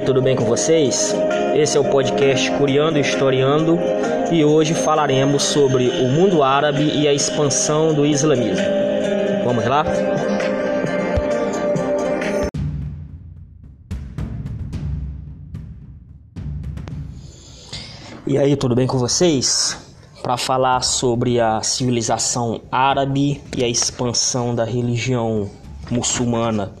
Aí, 0.00 0.06
tudo 0.06 0.22
bem 0.22 0.34
com 0.34 0.46
vocês? 0.46 1.14
Esse 1.54 1.76
é 1.76 1.80
o 1.80 1.84
podcast 1.90 2.50
Curiando 2.52 2.96
e 2.96 3.02
Historiando 3.02 3.78
e 4.32 4.42
hoje 4.42 4.72
falaremos 4.72 5.42
sobre 5.42 5.88
o 5.88 6.08
mundo 6.08 6.42
árabe 6.42 6.82
e 6.82 7.06
a 7.06 7.12
expansão 7.12 7.92
do 7.92 8.06
islamismo. 8.06 8.64
Vamos 9.44 9.66
lá? 9.66 9.84
E 18.26 18.38
aí, 18.38 18.56
tudo 18.56 18.74
bem 18.74 18.86
com 18.86 18.96
vocês? 18.96 19.76
Para 20.22 20.38
falar 20.38 20.82
sobre 20.82 21.38
a 21.38 21.62
civilização 21.62 22.62
árabe 22.72 23.42
e 23.54 23.62
a 23.62 23.68
expansão 23.68 24.54
da 24.54 24.64
religião 24.64 25.50
muçulmana 25.90 26.72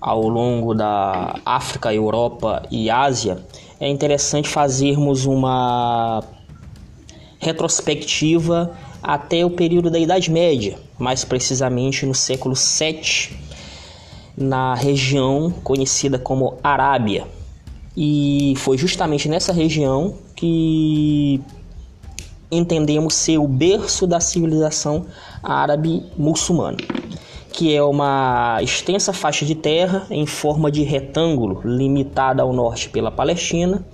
ao 0.00 0.26
longo 0.28 0.74
da 0.74 1.38
África, 1.44 1.92
Europa 1.92 2.62
e 2.70 2.88
Ásia, 2.88 3.44
é 3.78 3.88
interessante 3.88 4.48
fazermos 4.48 5.26
uma 5.26 6.24
retrospectiva 7.38 8.70
até 9.02 9.44
o 9.44 9.50
período 9.50 9.90
da 9.90 9.98
Idade 9.98 10.30
Média, 10.30 10.78
mais 10.98 11.24
precisamente 11.24 12.06
no 12.06 12.14
século 12.14 12.54
VII, 12.54 13.36
na 14.36 14.74
região 14.74 15.50
conhecida 15.62 16.18
como 16.18 16.58
Arábia. 16.62 17.26
E 17.96 18.54
foi 18.56 18.78
justamente 18.78 19.28
nessa 19.28 19.52
região 19.52 20.14
que 20.34 21.40
entendemos 22.50 23.14
ser 23.14 23.38
o 23.38 23.46
berço 23.46 24.06
da 24.06 24.20
civilização 24.20 25.06
árabe 25.42 26.04
muçulmana 26.16 26.78
que 27.60 27.76
é 27.76 27.82
uma 27.82 28.58
extensa 28.62 29.12
faixa 29.12 29.44
de 29.44 29.54
terra 29.54 30.06
em 30.10 30.24
forma 30.24 30.70
de 30.70 30.82
retângulo, 30.82 31.60
limitada 31.62 32.42
ao 32.42 32.54
norte 32.54 32.88
pela 32.88 33.10
Palestina, 33.10 33.84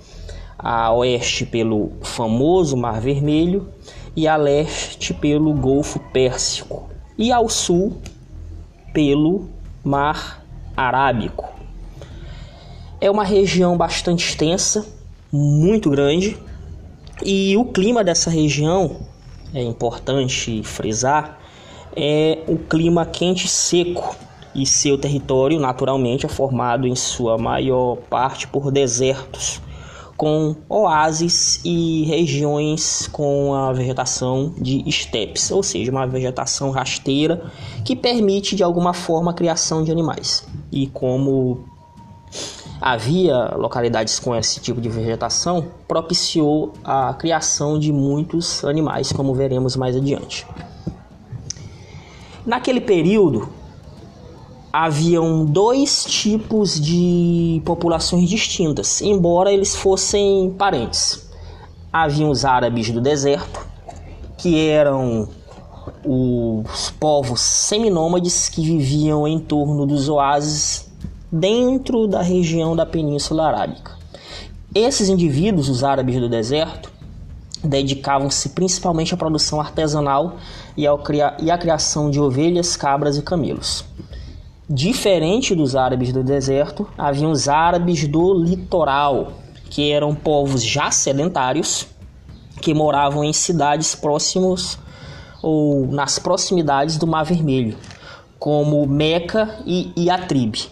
a 0.57 0.93
oeste 0.93 1.45
pelo 1.45 1.91
famoso 2.01 2.77
Mar 2.77 3.01
Vermelho 3.01 3.67
e 4.15 4.25
a 4.25 4.37
leste 4.37 5.13
pelo 5.13 5.53
Golfo 5.53 5.99
Pérsico 6.13 6.89
e 7.17 7.29
ao 7.29 7.49
sul 7.49 7.97
pelo 8.93 9.49
Mar 9.83 10.45
Arábico. 10.73 11.53
É 13.01 13.11
uma 13.11 13.25
região 13.25 13.75
bastante 13.75 14.29
extensa, 14.29 14.87
muito 15.29 15.89
grande, 15.89 16.37
e 17.21 17.57
o 17.57 17.65
clima 17.65 18.01
dessa 18.01 18.29
região 18.29 19.01
é 19.53 19.61
importante 19.61 20.63
frisar 20.63 21.37
é 21.97 22.43
o 22.47 22.57
clima 22.57 23.05
quente 23.05 23.47
seco 23.47 24.15
e 24.53 24.65
seu 24.65 24.97
território 24.97 25.59
naturalmente 25.59 26.25
é 26.25 26.29
formado 26.29 26.87
em 26.87 26.95
sua 26.95 27.37
maior 27.37 27.97
parte 28.09 28.47
por 28.47 28.71
desertos, 28.71 29.59
com 30.15 30.55
oásis 30.69 31.59
e 31.63 32.05
regiões 32.05 33.07
com 33.11 33.53
a 33.53 33.73
vegetação 33.73 34.53
de 34.57 34.87
estepes, 34.87 35.51
ou 35.51 35.61
seja, 35.63 35.91
uma 35.91 36.07
vegetação 36.07 36.71
rasteira 36.71 37.51
que 37.83 37.95
permite 37.95 38.55
de 38.55 38.63
alguma 38.63 38.93
forma 38.93 39.31
a 39.31 39.33
criação 39.33 39.83
de 39.83 39.91
animais. 39.91 40.47
E 40.71 40.87
como 40.87 41.65
havia 42.79 43.55
localidades 43.55 44.19
com 44.19 44.35
esse 44.35 44.59
tipo 44.59 44.79
de 44.79 44.89
vegetação, 44.89 45.65
propiciou 45.87 46.73
a 46.83 47.13
criação 47.13 47.77
de 47.77 47.91
muitos 47.91 48.63
animais, 48.63 49.11
como 49.11 49.33
veremos 49.33 49.75
mais 49.75 49.95
adiante. 49.95 50.45
Naquele 52.47 52.79
período, 52.79 53.49
haviam 54.71 55.43
dois 55.43 56.05
tipos 56.05 56.79
de 56.79 57.61
populações 57.65 58.29
distintas, 58.29 59.01
embora 59.01 59.51
eles 59.51 59.75
fossem 59.75 60.55
parentes. 60.57 61.29
Haviam 61.91 62.29
os 62.29 62.45
árabes 62.45 62.89
do 62.89 63.01
deserto, 63.01 63.67
que 64.37 64.65
eram 64.65 65.27
os 66.05 66.89
povos 66.91 67.41
seminômades 67.41 68.47
que 68.47 68.61
viviam 68.61 69.27
em 69.27 69.39
torno 69.39 69.85
dos 69.85 70.07
oásis 70.07 70.89
dentro 71.29 72.07
da 72.07 72.21
região 72.21 72.77
da 72.77 72.85
Península 72.85 73.47
Arábica. 73.47 73.91
Esses 74.73 75.09
indivíduos, 75.09 75.67
os 75.67 75.83
árabes 75.83 76.17
do 76.17 76.29
deserto, 76.29 76.93
dedicavam-se 77.61 78.49
principalmente 78.49 79.13
à 79.13 79.17
produção 79.17 79.59
artesanal 79.59 80.37
e, 80.77 80.85
ao 80.85 80.99
criar, 80.99 81.35
e 81.41 81.49
à 81.49 81.57
criação 81.57 82.09
de 82.09 82.21
ovelhas, 82.21 82.77
cabras 82.77 83.17
e 83.17 83.21
camelos. 83.23 83.83
Diferente 84.69 85.55
dos 85.55 85.75
árabes 85.75 86.13
do 86.13 86.23
deserto, 86.23 86.87
haviam 86.97 87.31
os 87.31 87.49
árabes 87.49 88.07
do 88.07 88.33
litoral, 88.33 89.33
que 89.69 89.91
eram 89.91 90.13
povos 90.13 90.63
já 90.63 90.91
sedentários, 90.91 91.87
que 92.61 92.73
moravam 92.73 93.23
em 93.23 93.33
cidades 93.33 93.95
próximas 93.95 94.77
ou 95.41 95.87
nas 95.87 96.19
proximidades 96.19 96.97
do 96.97 97.07
Mar 97.07 97.23
Vermelho, 97.23 97.77
como 98.37 98.85
Meca 98.85 99.59
e 99.65 99.91
Iatrib. 99.97 100.69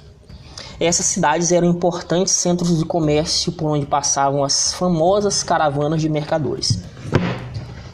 Essas 0.80 1.06
cidades 1.06 1.52
eram 1.52 1.70
importantes 1.70 2.34
centros 2.34 2.78
de 2.78 2.86
comércio 2.86 3.52
por 3.54 3.72
onde 3.72 3.86
passavam 3.86 4.44
as 4.44 4.74
famosas 4.74 5.42
caravanas 5.42 6.02
de 6.02 6.10
mercadores. 6.10 6.84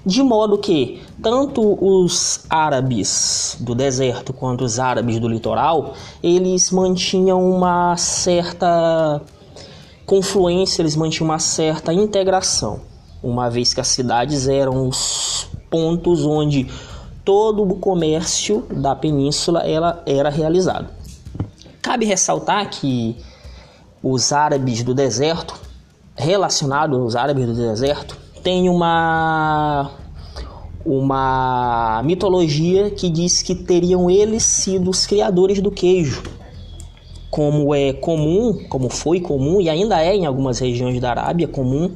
De 0.03 0.23
modo 0.23 0.57
que 0.57 0.99
tanto 1.21 1.77
os 1.79 2.43
árabes 2.49 3.55
do 3.59 3.75
deserto 3.75 4.33
quanto 4.33 4.63
os 4.63 4.79
árabes 4.79 5.19
do 5.19 5.27
litoral, 5.27 5.93
eles 6.23 6.71
mantinham 6.71 7.47
uma 7.47 7.95
certa 7.97 9.21
confluência, 10.03 10.81
eles 10.81 10.95
mantinham 10.95 11.29
uma 11.29 11.37
certa 11.37 11.93
integração, 11.93 12.81
uma 13.21 13.47
vez 13.47 13.75
que 13.75 13.79
as 13.79 13.89
cidades 13.89 14.47
eram 14.47 14.87
os 14.87 15.47
pontos 15.69 16.25
onde 16.25 16.67
todo 17.23 17.61
o 17.61 17.75
comércio 17.75 18.65
da 18.71 18.95
península 18.95 19.59
ela 19.59 20.01
era 20.07 20.29
realizado. 20.29 20.89
Cabe 21.79 22.05
ressaltar 22.05 22.71
que 22.71 23.15
os 24.01 24.33
árabes 24.33 24.81
do 24.81 24.95
deserto, 24.95 25.53
relacionados 26.15 26.99
aos 26.99 27.15
árabes 27.15 27.45
do 27.45 27.53
deserto, 27.53 28.17
tem 28.43 28.69
uma 28.69 29.91
uma 30.83 32.01
mitologia 32.03 32.89
que 32.89 33.09
diz 33.09 33.43
que 33.43 33.53
teriam 33.53 34.09
eles 34.09 34.43
sido 34.43 34.89
os 34.89 35.05
criadores 35.05 35.61
do 35.61 35.69
queijo. 35.69 36.23
Como 37.29 37.73
é 37.73 37.93
comum, 37.93 38.65
como 38.67 38.89
foi 38.89 39.19
comum 39.19 39.61
e 39.61 39.69
ainda 39.69 40.01
é 40.01 40.15
em 40.15 40.25
algumas 40.25 40.59
regiões 40.59 40.99
da 40.99 41.11
Arábia 41.11 41.47
comum, 41.47 41.91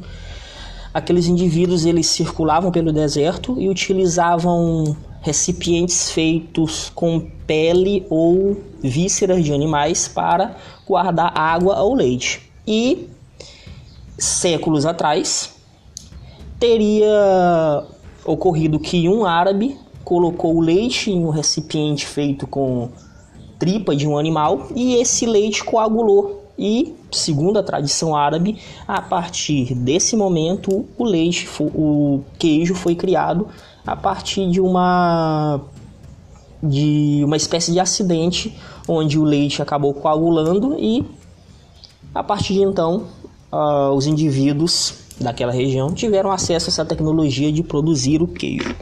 aqueles 0.93 1.27
indivíduos 1.27 1.85
eles 1.85 2.07
circulavam 2.07 2.71
pelo 2.71 2.93
deserto 2.93 3.59
e 3.59 3.67
utilizavam 3.67 4.95
recipientes 5.21 6.11
feitos 6.11 6.91
com 6.93 7.19
pele 7.47 8.05
ou 8.09 8.61
vísceras 8.81 9.43
de 9.43 9.51
animais 9.51 10.07
para 10.07 10.55
guardar 10.87 11.33
água 11.35 11.81
ou 11.81 11.95
leite. 11.95 12.49
E 12.67 13.09
séculos 14.17 14.85
atrás, 14.85 15.54
teria 16.59 17.83
ocorrido 18.25 18.79
que 18.79 19.07
um 19.07 19.25
árabe 19.25 19.77
colocou 20.03 20.55
o 20.55 20.61
leite 20.61 21.11
em 21.11 21.25
um 21.25 21.29
recipiente 21.29 22.05
feito 22.05 22.45
com 22.45 22.89
tripa 23.57 23.95
de 23.95 24.07
um 24.07 24.17
animal 24.17 24.67
e 24.75 24.95
esse 24.95 25.25
leite 25.25 25.63
coagulou. 25.63 26.43
E, 26.57 26.95
segundo 27.11 27.59
a 27.59 27.63
tradição 27.63 28.15
árabe, 28.15 28.57
a 28.87 29.01
partir 29.01 29.75
desse 29.75 30.15
momento 30.15 30.85
o 30.97 31.03
leite, 31.03 31.49
o 31.59 32.21
queijo 32.39 32.73
foi 32.73 32.95
criado 32.95 33.47
a 33.85 33.95
partir 33.95 34.49
de 34.49 34.61
uma 34.61 35.59
de 36.63 37.21
uma 37.23 37.35
espécie 37.35 37.73
de 37.73 37.79
acidente 37.79 38.57
onde 38.87 39.19
o 39.19 39.23
leite 39.23 39.61
acabou 39.61 39.93
coagulando 39.93 40.77
e 40.79 41.05
a 42.13 42.23
partir 42.23 42.53
de 42.53 42.61
então 42.61 43.03
uh, 43.51 43.91
os 43.93 44.07
indivíduos 44.07 45.04
daquela 45.19 45.51
região 45.51 45.93
tiveram 45.93 46.31
acesso 46.31 46.69
a 46.69 46.71
essa 46.71 46.85
tecnologia 46.85 47.51
de 47.51 47.63
produzir 47.63 48.21
o 48.21 48.27
queijo. 48.27 48.75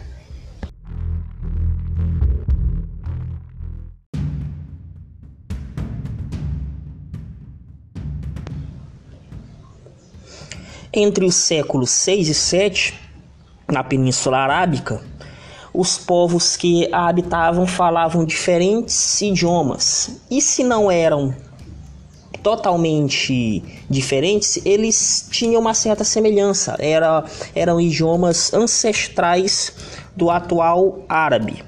Entre 10.96 11.26
os 11.26 11.34
séculos 11.34 11.90
6 11.90 12.30
e 12.30 12.34
7, 12.36 12.94
na 13.68 13.84
Península 13.84 14.38
Arábica, 14.38 15.02
os 15.74 15.98
povos 15.98 16.56
que 16.56 16.88
a 16.94 17.08
habitavam 17.08 17.66
falavam 17.66 18.24
diferentes 18.24 19.20
idiomas. 19.20 20.22
E 20.30 20.40
se 20.40 20.64
não 20.64 20.92
eram 20.92 21.36
totalmente 22.44 23.64
diferentes, 23.90 24.60
eles 24.66 25.28
tinham 25.32 25.62
uma 25.62 25.74
certa 25.74 26.04
semelhança. 26.04 26.76
Era, 26.78 27.24
eram 27.56 27.80
idiomas 27.80 28.54
ancestrais 28.54 29.74
do 30.16 30.30
atual 30.30 31.00
árabe. 31.08 31.64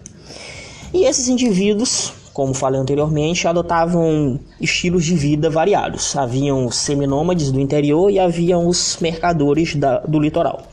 E 0.93 1.05
esses 1.05 1.27
indivíduos 1.29 2.13
como 2.35 2.53
falei 2.53 2.81
anteriormente, 2.81 3.47
adotavam 3.47 4.37
estilos 4.59 5.05
de 5.05 5.15
vida 5.15 5.49
variados. 5.49 6.17
Haviam 6.17 6.65
os 6.65 6.75
seminômades 6.75 7.49
do 7.49 7.61
interior 7.61 8.11
e 8.11 8.19
haviam 8.19 8.67
os 8.67 8.97
mercadores 8.99 9.73
da, 9.73 9.99
do 9.99 10.19
litoral. 10.19 10.63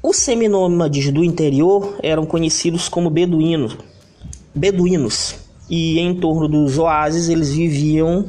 Os 0.00 0.16
seminômades 0.16 1.10
do 1.10 1.24
interior 1.24 1.96
eram 2.04 2.24
conhecidos 2.24 2.88
como 2.88 3.10
beduínos, 3.10 3.76
beduínos 4.54 5.34
e 5.68 5.98
em 5.98 6.14
torno 6.14 6.48
dos 6.48 6.78
oásis 6.78 7.28
eles 7.28 7.52
viviam 7.52 8.28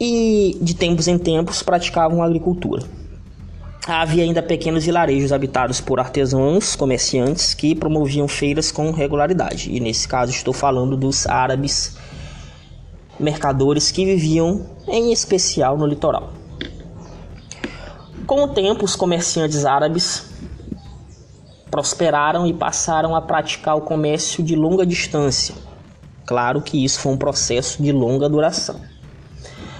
e 0.00 0.58
de 0.60 0.74
tempos 0.74 1.08
em 1.08 1.18
tempos 1.18 1.62
praticavam 1.62 2.22
agricultura. 2.22 2.82
Havia 3.86 4.24
ainda 4.24 4.42
pequenos 4.42 4.84
vilarejos 4.86 5.30
habitados 5.30 5.80
por 5.80 6.00
artesãos, 6.00 6.74
comerciantes 6.74 7.52
que 7.52 7.74
promoviam 7.74 8.26
feiras 8.26 8.72
com 8.72 8.90
regularidade. 8.90 9.70
E 9.70 9.78
nesse 9.78 10.08
caso 10.08 10.32
estou 10.32 10.54
falando 10.54 10.96
dos 10.96 11.26
árabes 11.26 11.96
mercadores 13.20 13.90
que 13.90 14.04
viviam 14.06 14.66
em 14.88 15.12
especial 15.12 15.76
no 15.76 15.86
litoral. 15.86 16.32
Com 18.26 18.44
o 18.44 18.48
tempo, 18.48 18.86
os 18.86 18.96
comerciantes 18.96 19.66
árabes 19.66 20.30
prosperaram 21.74 22.46
e 22.46 22.52
passaram 22.52 23.16
a 23.16 23.20
praticar 23.20 23.76
o 23.76 23.80
comércio 23.80 24.44
de 24.44 24.54
longa 24.54 24.86
distância. 24.86 25.56
Claro 26.24 26.62
que 26.62 26.84
isso 26.84 27.00
foi 27.00 27.10
um 27.10 27.16
processo 27.16 27.82
de 27.82 27.90
longa 27.90 28.28
duração. 28.28 28.80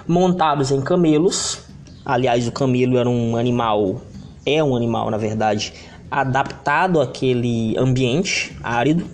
Montados 0.04 0.72
em 0.72 0.80
camelos, 0.80 1.60
Aliás, 2.04 2.48
o 2.48 2.52
camelo 2.52 2.98
era 2.98 3.08
um 3.08 3.36
animal, 3.36 4.02
é 4.44 4.62
um 4.62 4.74
animal, 4.74 5.08
na 5.08 5.16
verdade, 5.16 5.72
adaptado 6.10 7.00
àquele 7.00 7.78
ambiente 7.78 8.58
árido. 8.60 9.06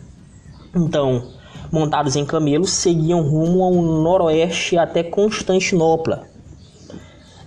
Então, 0.75 1.35
montados 1.71 2.17
em 2.17 2.25
camelos, 2.25 2.71
seguiam 2.71 3.21
rumo 3.21 3.62
ao 3.62 3.75
noroeste 3.75 4.79
até 4.79 5.03
Constantinopla 5.03 6.30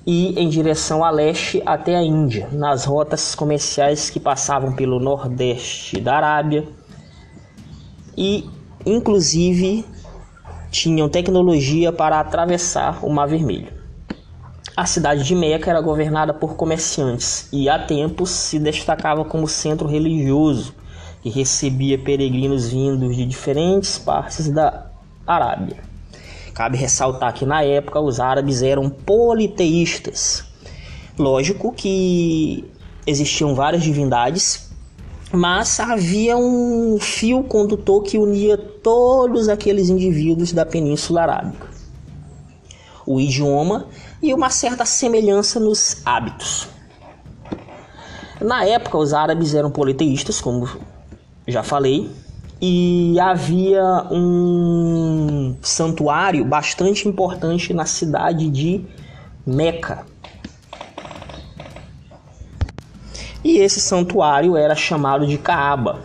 e 0.06 0.38
em 0.40 0.50
direção 0.50 1.04
a 1.04 1.10
leste 1.10 1.62
até 1.66 1.96
a 1.96 2.04
Índia, 2.04 2.50
nas 2.52 2.86
rotas 2.86 3.36
comerciais 3.36 4.10
que 4.10 4.20
passavam 4.20 4.74
pelo 4.74 5.00
nordeste 5.00 6.00
da 6.02 6.18
Arábia 6.18 6.68
e, 8.18 8.50
inclusive, 8.86 9.86
tinham 10.70 11.08
tecnologia 11.08 11.92
para 11.92 12.20
atravessar 12.20 13.06
o 13.06 13.10
Mar 13.10 13.28
Vermelho. 13.28 13.72
A 14.76 14.86
cidade 14.86 15.24
de 15.24 15.36
Meca 15.36 15.70
era 15.70 15.80
governada 15.80 16.34
por 16.34 16.56
comerciantes 16.56 17.48
e 17.54 17.70
há 17.70 17.78
tempos 17.78 18.32
se 18.32 18.58
destacava 18.58 19.24
como 19.24 19.48
centro 19.48 19.88
religioso 19.88 20.74
que 21.22 21.30
recebia 21.30 21.98
peregrinos 21.98 22.70
vindos 22.70 23.16
de 23.16 23.26
diferentes 23.26 23.98
partes 24.00 24.50
da 24.50 24.88
Arábia. 25.26 25.93
Cabe 26.54 26.78
ressaltar 26.78 27.34
que 27.34 27.46
na 27.46 27.64
época 27.64 28.00
os 28.00 28.20
árabes 28.20 28.62
eram 28.62 28.90
politeístas. 28.90 30.44
Lógico 31.18 31.74
que 31.74 32.64
existiam 33.06 33.56
várias 33.56 33.84
divindades, 33.84 34.70
mas 35.32 35.80
havia 35.80 36.38
um 36.38 36.98
fio 37.00 37.44
condutor 37.44 38.04
que 38.04 38.20
unia 38.20 38.58
todos 38.58 39.50
aqueles 39.50 39.90
indivíduos 39.90 40.54
da 40.54 40.66
Península 40.66 41.24
Arábica. 41.24 41.68
O 43.06 43.20
idioma 43.20 43.88
e 44.22 44.34
uma 44.34 44.50
certa 44.50 44.86
semelhança 44.86 45.60
nos 45.60 46.02
hábitos. 46.06 46.68
Na 48.40 48.64
época, 48.66 48.98
os 48.98 49.14
árabes 49.14 49.56
eram 49.56 49.72
politeístas, 49.72 50.40
como 50.40 50.70
já 51.48 51.64
falei, 51.64 52.10
e 52.66 53.20
havia 53.20 53.84
um 54.10 55.54
santuário 55.62 56.46
bastante 56.46 57.10
importante 57.10 57.74
na 57.74 57.86
cidade 57.86 58.50
de 58.50 58.86
Meca. 59.46 60.06
E 63.44 63.58
esse 63.58 63.82
santuário 63.82 64.56
era 64.56 64.76
chamado 64.76 65.28
de 65.28 65.38
Kaaba. 65.38 66.00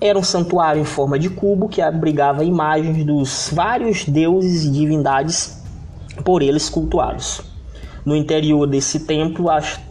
Era 0.00 0.16
um 0.16 0.22
santuário 0.22 0.80
em 0.80 0.84
forma 0.84 1.18
de 1.18 1.28
cubo 1.28 1.68
que 1.68 1.82
abrigava 1.82 2.44
imagens 2.44 3.04
dos 3.04 3.50
vários 3.52 4.04
deuses 4.04 4.62
e 4.66 4.70
divindades 4.70 5.60
por 6.24 6.42
eles 6.42 6.68
cultuados. 6.68 7.40
No 8.04 8.14
interior 8.14 8.68
desse 8.68 9.00
templo 9.00 9.48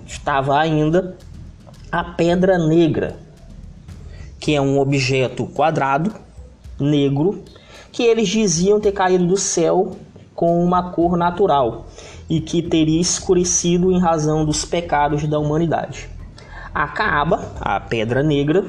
estava 0.07 0.57
ainda 0.57 1.17
a 1.91 2.01
Pedra 2.01 2.57
Negra, 2.57 3.24
que 4.45 4.53
é 4.53 4.61
um 4.61 4.79
objeto 4.79 5.47
quadrado, 5.47 6.13
negro, 6.79 7.43
que 7.91 8.03
eles 8.03 8.29
diziam 8.29 8.79
ter 8.79 8.91
caído 8.91 9.25
do 9.25 9.37
céu 9.37 9.97
com 10.35 10.63
uma 10.63 10.91
cor 10.91 11.17
natural 11.17 11.87
e 12.29 12.39
que 12.39 12.61
teria 12.61 13.01
escurecido 13.01 13.91
em 13.91 13.99
razão 13.99 14.45
dos 14.45 14.63
pecados 14.63 15.27
da 15.27 15.39
humanidade. 15.39 16.07
A 16.71 16.87
Caaba, 16.87 17.53
a 17.59 17.79
Pedra 17.79 18.21
Negra, 18.21 18.63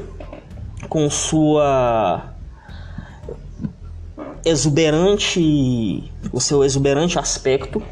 com 0.89 1.11
sua 1.11 2.23
exuberante, 4.47 6.11
o 6.33 6.41
seu 6.41 6.65
exuberante 6.65 7.19
aspecto, 7.19 7.83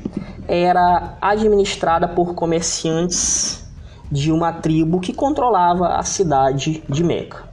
era 0.48 1.18
administrada 1.20 2.08
por 2.08 2.34
comerciantes 2.34 3.62
de 4.10 4.32
uma 4.32 4.54
tribo 4.54 5.00
que 5.00 5.12
controlava 5.12 5.96
a 5.96 6.02
cidade 6.02 6.82
de 6.88 7.04
Meca. 7.04 7.52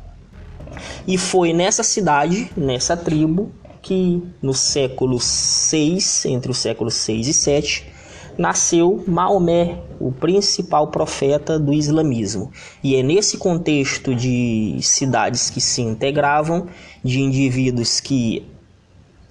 E 1.07 1.17
foi 1.17 1.53
nessa 1.53 1.83
cidade, 1.83 2.51
nessa 2.55 2.95
tribo, 2.95 3.51
que 3.81 4.23
no 4.41 4.53
século 4.53 5.19
6, 5.19 6.25
entre 6.25 6.51
os 6.51 6.57
séculos 6.57 6.93
6 6.95 7.27
e 7.27 7.33
7, 7.33 7.91
nasceu 8.37 9.03
Maomé, 9.07 9.79
o 9.99 10.11
principal 10.11 10.87
profeta 10.87 11.59
do 11.59 11.73
islamismo. 11.73 12.51
E 12.83 12.95
é 12.95 13.03
nesse 13.03 13.37
contexto 13.37 14.15
de 14.15 14.77
cidades 14.81 15.49
que 15.49 15.61
se 15.61 15.81
integravam, 15.81 16.67
de 17.03 17.19
indivíduos 17.19 17.99
que 17.99 18.45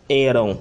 eram 0.09 0.59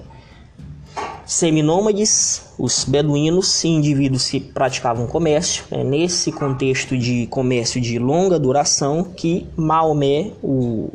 seminômades, 1.30 2.42
os 2.58 2.84
beduínos 2.84 3.64
e 3.64 3.68
indivíduos 3.68 4.28
que 4.28 4.40
praticavam 4.40 5.06
comércio. 5.06 5.64
É 5.70 5.84
nesse 5.84 6.32
contexto 6.32 6.98
de 6.98 7.28
comércio 7.28 7.80
de 7.80 8.00
longa 8.00 8.40
duração 8.40 9.04
que 9.04 9.46
Maomé, 9.56 10.32
o 10.42 10.90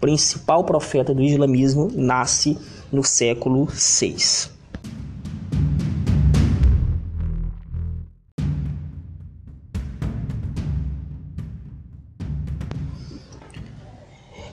principal 0.00 0.64
profeta 0.64 1.14
do 1.14 1.22
islamismo, 1.22 1.88
nasce 1.94 2.58
no 2.90 3.04
século 3.04 3.66
VI. 3.66 4.50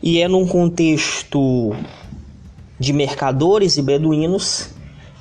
E 0.03 0.19
é 0.21 0.27
num 0.27 0.45
contexto 0.45 1.75
de 2.79 2.93
mercadores 2.93 3.77
e 3.77 3.81
beduínos 3.81 4.73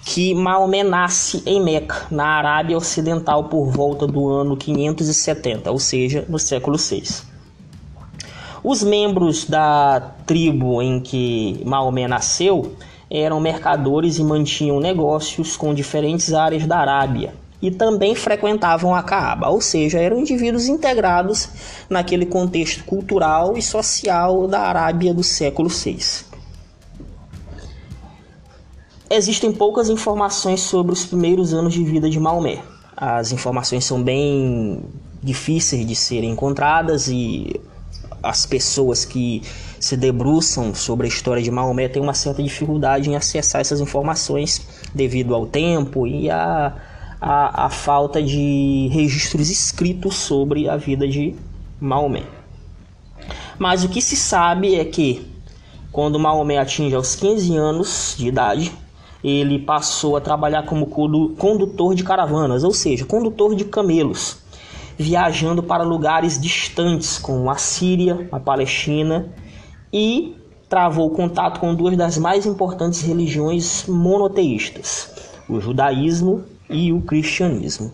que 0.05 0.35
Maomé 0.35 0.83
nasce 0.83 1.43
em 1.47 1.63
Meca, 1.63 2.07
na 2.11 2.25
Arábia 2.25 2.77
Ocidental, 2.77 3.45
por 3.45 3.71
volta 3.71 4.07
do 4.07 4.29
ano 4.29 4.57
570, 4.57 5.71
ou 5.71 5.79
seja, 5.79 6.25
no 6.29 6.39
século 6.39 6.77
VI. 6.77 7.03
Os 8.65 8.83
membros 8.83 9.45
da 9.45 10.13
tribo 10.27 10.83
em 10.83 11.01
que 11.01 11.61
Maomé 11.65 12.07
nasceu 12.07 12.75
eram 13.11 13.41
mercadores 13.41 14.19
e 14.19 14.25
mantinham 14.25 14.81
negócios 14.81 15.57
com 15.57 15.75
diferentes 15.75 16.33
áreas 16.33 16.67
da 16.67 16.79
Arábia 16.79 17.35
e 17.61 17.71
também 17.71 18.15
frequentavam 18.15 18.95
a 18.95 19.03
Caaba, 19.03 19.51
ou 19.51 19.61
seja, 19.61 20.01
eram 20.01 20.19
indivíduos 20.19 20.67
integrados 20.67 21.49
naquele 21.89 22.27
contexto 22.27 22.83
cultural 22.85 23.57
e 23.57 23.63
social 23.63 24.49
da 24.49 24.61
Arábia 24.63 25.15
do 25.15 25.23
século 25.23 25.69
VI 25.69 26.32
existem 29.17 29.53
poucas 29.53 29.89
informações 29.89 30.61
sobre 30.61 30.93
os 30.93 31.05
primeiros 31.05 31.53
anos 31.53 31.75
de 31.75 31.85
vida 31.85 32.09
de 32.09 32.19
Maomé. 32.19 32.63
As 32.97 33.33
informações 33.33 33.85
são 33.85 34.03
bem 34.03 34.83
difíceis 35.23 35.87
de 35.87 35.95
serem 35.95 36.31
encontradas 36.31 37.09
e 37.09 37.61
as 38.23 38.47
pessoas 38.47 39.05
que 39.05 39.43
se 39.81 39.97
debruçam 39.97 40.75
sobre 40.75 41.07
a 41.07 41.09
história 41.09 41.43
de 41.43 41.51
Maomé 41.51 41.89
têm 41.89 42.01
uma 42.01 42.15
certa 42.15 42.43
dificuldade 42.43 43.11
em 43.11 43.17
acessar 43.17 43.61
essas 43.61 43.81
informações 43.81 44.67
devido 44.95 45.35
ao 45.35 45.47
tempo 45.47 46.07
e 46.07 46.31
à 46.31 46.75
a, 47.21 47.65
a, 47.65 47.67
a, 47.67 47.71
falta 47.71 48.23
de 48.23 48.89
registros 48.93 49.51
escritos 49.51 50.15
sobre 50.17 50.69
a 50.69 50.77
vida 50.77 51.07
de 51.07 51.35
Maomé. 51.81 52.23
Mas 53.59 53.85
o 53.85 53.89
que 53.89 54.01
se 54.01 54.17
sabe 54.17 54.75
é 54.75 54.85
que 54.85 55.27
quando 55.93 56.19
Maomé 56.19 56.59
atinge 56.59 56.95
aos 56.95 57.15
15 57.15 57.57
anos 57.57 58.15
de 58.19 58.27
idade, 58.27 58.73
ele 59.23 59.59
passou 59.59 60.17
a 60.17 60.21
trabalhar 60.21 60.65
como 60.65 60.87
condutor 60.87 61.95
de 61.95 62.03
caravanas, 62.03 62.65
ou 62.65 62.73
seja, 62.73 63.05
condutor 63.05 63.55
de 63.55 63.65
camelos, 63.65 64.39
viajando 64.99 65.63
para 65.63 65.85
lugares 65.85 66.41
distantes 66.41 67.19
como 67.19 67.51
a 67.51 67.57
Síria, 67.57 68.29
a 68.33 68.41
Palestina 68.41 69.33
e 69.93 70.37
travou 70.69 71.11
contato 71.11 71.61
com 71.61 71.75
duas 71.75 71.97
das 71.97 72.17
mais 72.19 72.47
importantes 72.47 73.03
religiões 73.03 73.85
monoteístas, 73.87 75.11
o 75.49 75.61
judaísmo 75.61 76.45
e 76.69 76.93
o 76.93 77.03
cristianismo. 77.03 77.93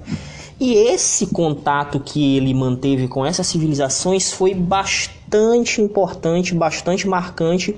E 0.61 0.75
esse 0.75 1.27
contato 1.29 2.01
que 2.01 2.37
ele 2.37 2.53
manteve 2.55 3.07
com 3.07 3.25
essas 3.25 3.47
civilizações 3.47 4.33
foi 4.33 4.55
bastante 4.55 5.81
importante, 5.81 6.55
bastante 6.55 7.07
marcante 7.07 7.77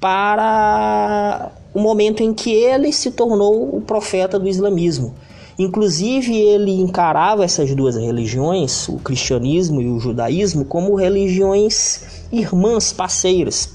para 0.00 1.50
o 1.74 1.80
momento 1.80 2.22
em 2.22 2.34
que 2.34 2.50
ele 2.50 2.92
se 2.92 3.10
tornou 3.10 3.76
o 3.76 3.80
profeta 3.80 4.38
do 4.38 4.48
islamismo. 4.48 5.14
Inclusive, 5.58 6.34
ele 6.34 6.72
encarava 6.80 7.44
essas 7.44 7.74
duas 7.74 7.96
religiões, 7.96 8.88
o 8.88 8.96
cristianismo 8.96 9.80
e 9.80 9.88
o 9.88 10.00
judaísmo, 10.00 10.64
como 10.64 10.94
religiões 10.94 12.22
irmãs, 12.32 12.92
parceiras. 12.92 13.70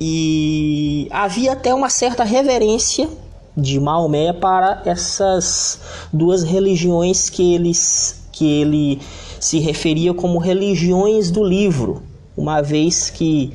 E 0.00 1.08
havia 1.10 1.52
até 1.52 1.72
uma 1.72 1.88
certa 1.88 2.24
reverência 2.24 3.08
de 3.56 3.80
Maomé 3.80 4.32
para 4.32 4.82
essas 4.84 5.80
duas 6.12 6.42
religiões 6.42 7.28
que, 7.28 7.54
eles, 7.54 8.22
que 8.32 8.60
ele 8.60 9.00
se 9.40 9.58
referia 9.58 10.14
como 10.14 10.38
religiões 10.38 11.30
do 11.30 11.42
livro, 11.42 12.02
uma 12.36 12.60
vez 12.60 13.10
que 13.10 13.52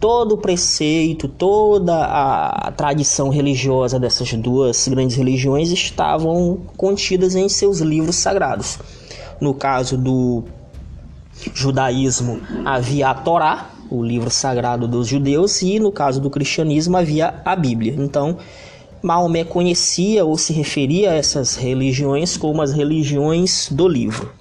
todo 0.00 0.32
o 0.32 0.38
preceito, 0.38 1.28
toda 1.28 1.94
a 2.04 2.72
tradição 2.72 3.28
religiosa 3.28 3.98
dessas 3.98 4.32
duas 4.34 4.86
grandes 4.88 5.16
religiões 5.16 5.70
estavam 5.70 6.60
contidas 6.76 7.34
em 7.34 7.48
seus 7.48 7.80
livros 7.80 8.16
sagrados. 8.16 8.78
No 9.40 9.54
caso 9.54 9.96
do 9.96 10.44
judaísmo, 11.54 12.40
havia 12.64 13.08
a 13.10 13.14
Torá, 13.14 13.70
o 13.90 14.02
livro 14.02 14.30
sagrado 14.30 14.88
dos 14.88 15.06
judeus, 15.06 15.62
e 15.62 15.78
no 15.78 15.92
caso 15.92 16.20
do 16.20 16.30
cristianismo, 16.30 16.96
havia 16.96 17.40
a 17.44 17.54
Bíblia. 17.54 17.94
Então, 17.96 18.38
Maomé 19.02 19.44
conhecia 19.44 20.24
ou 20.24 20.36
se 20.36 20.52
referia 20.52 21.12
a 21.12 21.14
essas 21.14 21.54
religiões 21.54 22.36
como 22.36 22.62
as 22.62 22.72
religiões 22.72 23.68
do 23.70 23.86
livro. 23.86 24.32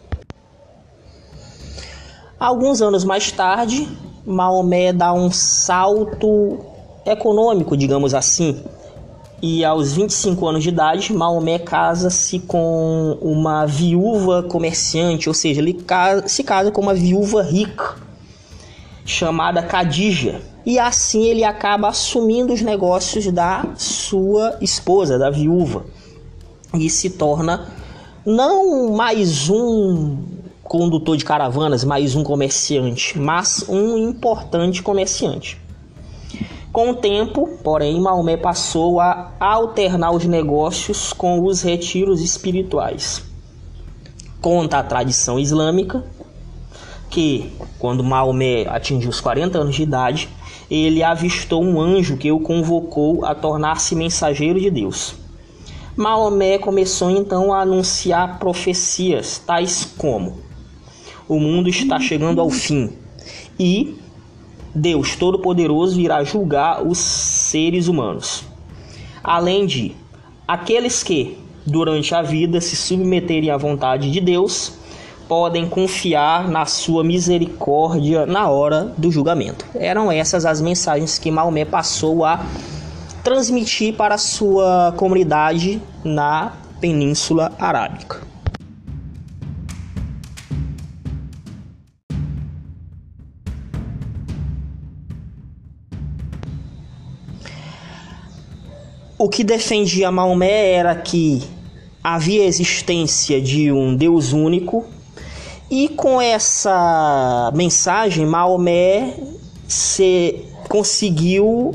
Alguns 2.40 2.82
anos 2.82 3.04
mais 3.04 3.32
tarde, 3.32 3.88
Maomé 4.26 4.92
dá 4.92 5.14
um 5.14 5.32
salto 5.32 6.60
econômico, 7.06 7.78
digamos 7.78 8.14
assim. 8.14 8.64
E 9.42 9.64
aos 9.64 9.94
25 9.94 10.48
anos 10.48 10.64
de 10.64 10.70
idade, 10.70 11.14
Maomé 11.14 11.60
casa-se 11.60 12.40
com 12.40 13.18
uma 13.22 13.66
viúva 13.66 14.42
comerciante, 14.44 15.30
ou 15.30 15.36
seja, 15.36 15.62
ele 15.62 15.78
se 16.26 16.44
casa 16.44 16.72
com 16.72 16.82
uma 16.82 16.94
viúva 16.94 17.44
rica, 17.44 17.96
chamada 19.06 19.62
Khadija. 19.62 20.42
E 20.66 20.80
assim 20.80 21.26
ele 21.26 21.44
acaba 21.44 21.90
assumindo 21.90 22.52
os 22.52 22.62
negócios 22.62 23.32
da 23.32 23.66
sua 23.78 24.58
esposa, 24.62 25.20
da 25.20 25.30
viúva. 25.30 25.86
E 26.74 26.90
se 26.90 27.12
torna 27.12 27.68
não 28.26 28.92
mais 28.96 29.48
um 29.50 30.18
condutor 30.66 31.16
de 31.16 31.24
caravanas, 31.24 31.84
mais 31.84 32.16
um 32.16 32.24
comerciante, 32.24 33.18
mas 33.20 33.64
um 33.70 33.98
importante 34.10 34.82
comerciante. 34.82 35.62
Com 36.74 36.90
o 36.90 36.96
tempo, 36.96 37.48
porém, 37.64 38.02
Maomé 38.02 38.36
passou 38.36 39.00
a 39.00 39.32
alternar 39.40 40.12
os 40.12 40.26
negócios 40.26 41.14
com 41.14 41.46
os 41.46 41.62
retiros 41.62 42.20
espirituais. 42.20 43.24
Conta 44.42 44.80
a 44.80 44.84
tradição 44.84 45.40
islâmica 45.40 46.04
que, 47.12 47.54
quando 47.80 48.04
Maomé 48.04 48.66
atingiu 48.68 49.12
os 49.12 49.22
40 49.22 49.60
anos 49.60 49.76
de 49.76 49.84
idade, 49.84 50.30
ele 50.70 51.04
avistou 51.04 51.64
um 51.64 51.80
anjo 51.80 52.18
que 52.18 52.32
o 52.32 52.40
convocou 52.40 53.24
a 53.24 53.36
tornar-se 53.36 53.96
mensageiro 53.96 54.60
de 54.60 54.72
Deus. 54.72 55.16
Maomé 55.96 56.58
começou 56.58 57.10
então 57.12 57.54
a 57.54 57.62
anunciar 57.62 58.40
profecias 58.40 59.38
tais 59.38 59.86
como: 59.98 60.44
o 61.28 61.40
mundo 61.40 61.70
está 61.70 62.00
chegando 62.00 62.40
ao 62.40 62.50
fim 62.50 62.92
e 63.60 63.98
Deus 64.74 65.16
Todo-Poderoso 65.16 66.00
irá 66.00 66.24
julgar 66.24 66.86
os 66.86 66.98
seres 66.98 67.88
humanos. 67.88 68.44
Além 69.24 69.66
de 69.66 69.96
aqueles 70.48 71.02
que, 71.02 71.38
durante 71.66 72.14
a 72.14 72.22
vida, 72.22 72.60
se 72.60 72.76
submeterem 72.76 73.50
à 73.50 73.58
vontade 73.58 74.12
de 74.12 74.20
Deus, 74.20 74.74
podem 75.28 75.68
confiar 75.68 76.48
na 76.50 76.66
sua 76.66 77.04
misericórdia 77.04 78.26
na 78.26 78.50
hora 78.50 78.94
do 78.98 79.10
julgamento. 79.10 79.66
Eram 79.74 80.12
essas 80.12 80.46
as 80.46 80.62
mensagens 80.62 81.18
que 81.18 81.32
Maomé 81.32 81.66
passou 81.66 82.24
a 82.26 82.46
transmitir 83.24 83.96
para 83.96 84.16
a 84.16 84.20
sua 84.20 84.94
comunidade 84.98 85.82
na 86.04 86.54
Península 86.80 87.52
Arábica. 87.58 88.25
O 99.26 99.28
que 99.28 99.44
defendia 99.44 100.12
Maomé 100.12 100.74
era 100.74 100.94
que 100.94 101.42
havia 102.04 102.46
existência 102.46 103.42
de 103.42 103.72
um 103.72 103.96
Deus 103.96 104.34
único, 104.34 104.86
e 105.68 105.90
com 105.90 106.22
essa 106.22 107.52
mensagem, 107.56 108.24
Maomé 108.24 109.16
se 109.68 110.46
conseguiu 110.70 111.72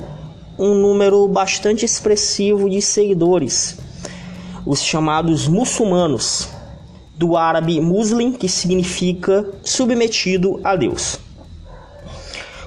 um 0.57 0.75
número 0.76 1.26
bastante 1.26 1.85
expressivo 1.85 2.71
de 2.71 2.80
seguidores, 2.80 3.78
os 4.64 4.80
chamados 4.80 5.49
muçulmanos, 5.49 6.49
do 7.16 7.37
árabe 7.37 7.80
muslim, 7.80 8.30
que 8.30 8.49
significa 8.49 9.45
submetido 9.64 10.61
a 10.62 10.76
Deus. 10.76 11.19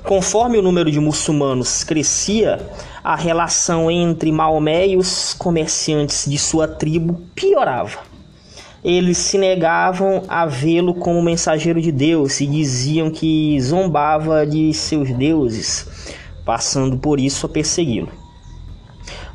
Conforme 0.04 0.58
o 0.58 0.62
número 0.62 0.92
de 0.92 1.00
muçulmanos 1.00 1.86
crescia, 1.86 2.60
a 3.04 3.16
relação 3.16 3.92
entre 3.92 4.32
Maomé 4.32 4.88
e 4.88 4.98
os 4.98 5.34
comerciantes 5.34 6.26
de 6.26 6.38
sua 6.38 6.68
tribo 6.68 7.22
piorava. 7.36 8.00
Eles 8.84 9.18
se 9.18 9.38
negavam 9.38 10.24
a 10.28 10.46
vê-lo 10.46 10.94
como 10.94 11.22
mensageiro 11.22 11.82
de 11.82 11.92
Deus 11.92 12.40
e 12.40 12.48
diziam 12.48 13.10
que 13.10 13.60
zombava 13.62 14.46
de 14.46 14.74
seus 14.74 15.12
deuses, 15.12 15.88
passando 16.46 16.98
por 16.98 17.20
isso 17.20 17.46
a 17.46 17.50
persegui-lo. 17.50 18.10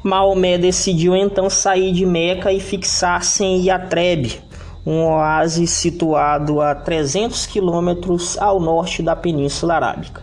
Maomé 0.03 0.57
decidiu 0.57 1.15
então 1.17 1.51
sair 1.51 1.93
de 1.93 2.07
Meca 2.07 2.53
e 2.53 2.61
fixar-se 2.61 3.45
em 3.45 3.65
Yatreb, 3.65 4.41
um 4.87 5.05
oásis 5.05 5.71
situado 5.71 6.61
a 6.61 6.75
300 6.75 7.47
quilômetros 7.47 8.39
ao 8.39 8.61
norte 8.61 9.03
da 9.03 9.17
Península 9.17 9.75
Arábica. 9.75 10.23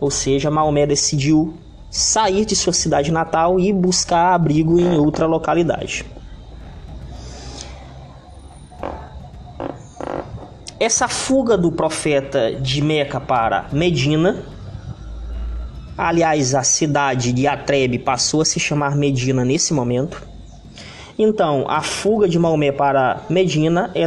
Ou 0.00 0.10
seja, 0.10 0.50
Maomé 0.50 0.86
decidiu 0.86 1.54
sair 1.90 2.44
de 2.44 2.54
sua 2.54 2.72
cidade 2.72 3.10
natal 3.10 3.58
e 3.58 3.72
buscar 3.72 4.34
abrigo 4.34 4.78
em 4.78 4.98
outra 4.98 5.26
localidade. 5.26 6.04
Essa 10.80 11.08
fuga 11.08 11.56
do 11.56 11.72
profeta 11.72 12.52
de 12.52 12.80
Meca 12.80 13.18
para 13.18 13.66
Medina, 13.72 14.44
aliás, 15.96 16.54
a 16.54 16.62
cidade 16.62 17.32
de 17.32 17.48
Atrebe 17.48 17.98
passou 17.98 18.42
a 18.42 18.44
se 18.44 18.60
chamar 18.60 18.94
Medina 18.94 19.44
nesse 19.44 19.74
momento. 19.74 20.22
Então, 21.18 21.64
a 21.68 21.82
fuga 21.82 22.28
de 22.28 22.38
Maomé 22.38 22.70
para 22.70 23.22
Medina 23.28 23.90
é 23.92 24.06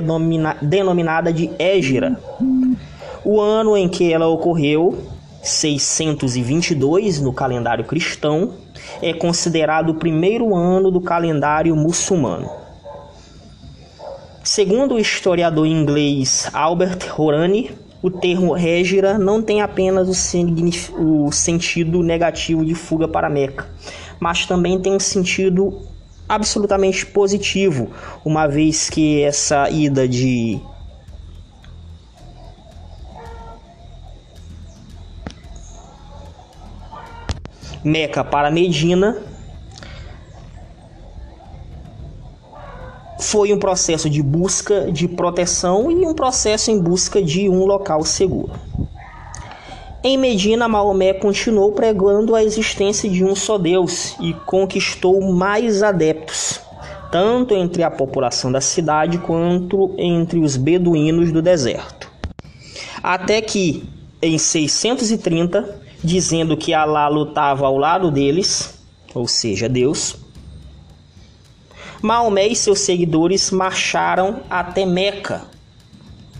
denominada 0.62 1.34
de 1.34 1.52
Égira. 1.60 2.18
O 3.26 3.42
ano 3.42 3.76
em 3.76 3.90
que 3.90 4.14
ela 4.14 4.28
ocorreu 4.28 4.98
622 5.44 7.20
no 7.20 7.34
calendário 7.34 7.84
cristão, 7.86 8.54
é 9.02 9.14
considerado 9.14 9.90
o 9.90 9.96
primeiro 9.96 10.56
ano 10.56 10.92
do 10.92 11.02
calendário 11.02 11.76
muçulmano. 11.76 12.50
Segundo 14.44 14.96
o 14.96 15.00
historiador 15.00 15.68
inglês 15.68 16.50
Albert 16.52 17.14
Horani, 17.18 17.72
o 18.02 18.10
termo 18.10 18.58
Hégira 18.58 19.18
não 19.18 19.42
tem 19.42 19.62
apenas 19.62 20.34
o, 20.34 21.26
o 21.28 21.32
sentido 21.32 22.02
negativo 22.02 22.66
de 22.66 22.74
fuga 22.74 23.08
para 23.08 23.30
Meca, 23.30 23.70
mas 24.20 24.46
também 24.46 24.80
tem 24.80 24.96
um 24.96 25.00
sentido 25.00 25.82
absolutamente 26.28 27.06
positivo, 27.06 27.90
uma 28.26 28.48
vez 28.48 28.90
que 28.90 29.22
essa 29.22 29.70
ida 29.70 30.08
de 30.08 30.60
Meca 37.84 38.24
para 38.24 38.52
Medina 38.52 39.18
foi 43.20 43.54
um 43.54 43.60
processo 43.60 44.10
de 44.10 44.22
busca 44.22 44.92
de 44.92 45.08
proteção 45.08 45.90
e 45.90 46.06
um 46.06 46.14
processo 46.14 46.70
em 46.70 46.80
busca 46.80 47.22
de 47.22 47.48
um 47.50 47.66
local 47.66 48.04
seguro. 48.04 48.52
Em 50.04 50.18
Medina, 50.18 50.68
Maomé 50.68 51.14
continuou 51.14 51.72
pregando 51.72 52.36
a 52.36 52.44
existência 52.44 53.10
de 53.10 53.24
um 53.24 53.36
só 53.36 53.58
Deus 53.58 54.16
e 54.20 54.34
conquistou 54.46 55.22
mais 55.22 55.84
adeptos, 55.84 56.60
tanto 57.12 57.54
entre 57.54 57.84
a 57.84 57.92
população 57.92 58.52
da 58.52 58.60
cidade 58.60 59.20
quanto 59.20 59.94
entre 59.98 60.40
os 60.40 60.58
beduínos 60.58 61.32
do 61.32 61.42
deserto. 61.42 62.12
Até 63.04 63.42
que, 63.42 63.88
em 64.22 64.38
630, 64.38 65.81
dizendo 66.04 66.58
que 66.58 66.74
Alá 66.74 67.08
lutava 67.08 67.66
ao 67.66 67.78
lado 67.78 68.10
deles, 68.10 68.80
ou 69.14 69.28
seja, 69.28 69.70
Deus, 69.70 70.16
Maomé 72.02 72.48
e 72.48 72.56
seus 72.56 72.80
seguidores 72.80 73.52
marcharam 73.52 74.42
até 74.50 74.86
Meca. 74.86 75.44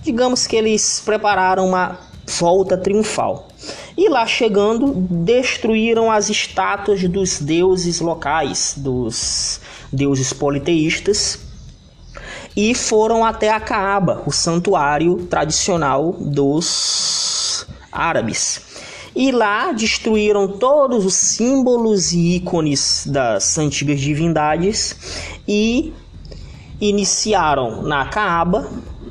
Digamos 0.02 0.48
que 0.48 0.56
eles 0.56 1.02
prepararam 1.06 1.68
uma 1.68 2.00
volta 2.40 2.76
triunfal. 2.76 3.48
E 3.96 4.10
lá 4.10 4.26
chegando, 4.26 4.92
destruíram 5.08 6.12
as 6.12 6.30
estátuas 6.30 7.04
dos 7.04 7.40
deuses 7.40 8.00
locais, 8.00 8.74
dos 8.78 9.62
deuses 9.94 10.34
politeístas, 10.34 11.40
e 12.56 12.74
foram 12.74 13.24
até 13.24 13.50
a 13.50 13.60
Caaba, 13.60 14.24
o 14.26 14.32
santuário 14.32 15.28
tradicional 15.28 16.14
dos 16.14 17.68
árabes. 17.92 18.71
E 19.16 19.32
lá 19.32 19.74
destruíram 19.74 20.48
todos 20.48 21.06
os 21.06 21.14
símbolos 21.14 22.14
e 22.14 22.38
ícones 22.38 23.06
das 23.06 23.58
antigas 23.58 24.00
divindades 24.00 25.42
e 25.48 25.94
iniciaram 26.80 27.82
na 27.84 28.06
Caaba 28.06 28.70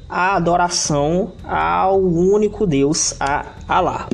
a 0.09 0.37
adoração 0.37 1.33
ao 1.45 2.01
único 2.01 2.67
Deus, 2.67 3.15
a 3.21 3.47
Alá. 3.69 4.09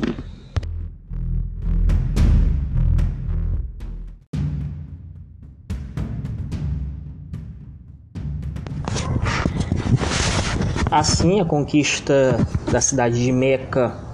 Assim, 10.91 11.39
a 11.39 11.45
conquista 11.45 12.37
da 12.71 12.79
cidade 12.79 13.23
de 13.23 13.31
Meca 13.31 14.06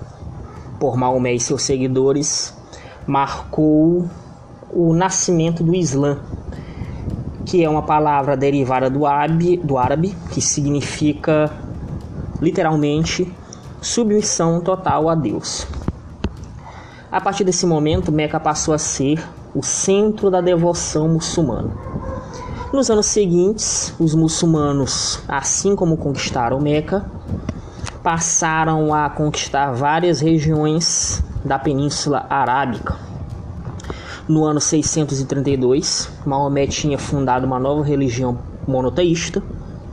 por 0.83 0.97
Maomé 0.97 1.33
e 1.33 1.39
seus 1.39 1.63
seguidores 1.63 2.53
marcou 3.07 4.05
o 4.69 4.93
nascimento 4.93 5.63
do 5.63 5.73
Islã, 5.73 6.19
que 7.45 7.63
é 7.63 7.69
uma 7.69 7.83
palavra 7.83 8.35
derivada 8.35 8.89
do 8.89 9.05
árabe, 9.05 9.55
do 9.55 9.77
árabe 9.77 10.13
que 10.31 10.41
significa 10.41 11.49
literalmente 12.41 13.33
submissão 13.81 14.59
total 14.59 15.07
a 15.07 15.15
Deus. 15.15 15.65
A 17.09 17.21
partir 17.21 17.45
desse 17.45 17.65
momento, 17.65 18.11
Meca 18.11 18.37
passou 18.37 18.73
a 18.73 18.77
ser 18.77 19.25
o 19.55 19.63
centro 19.63 20.29
da 20.29 20.41
devoção 20.41 21.07
muçulmana. 21.07 21.71
Nos 22.73 22.89
anos 22.89 23.05
seguintes, 23.05 23.95
os 23.97 24.13
muçulmanos, 24.13 25.21
assim 25.29 25.77
como 25.77 25.95
conquistaram 25.95 26.59
Meca, 26.59 27.09
passaram 28.03 28.93
a 28.93 29.09
conquistar 29.09 29.71
várias 29.71 30.19
regiões 30.19 31.23
da 31.43 31.57
Península 31.57 32.25
Arábica. 32.29 32.97
No 34.27 34.43
ano 34.43 34.59
632, 34.59 36.11
Maomé 36.25 36.67
tinha 36.67 36.97
fundado 36.97 37.47
uma 37.47 37.57
nova 37.57 37.81
religião 37.81 38.37
monoteísta, 38.67 39.41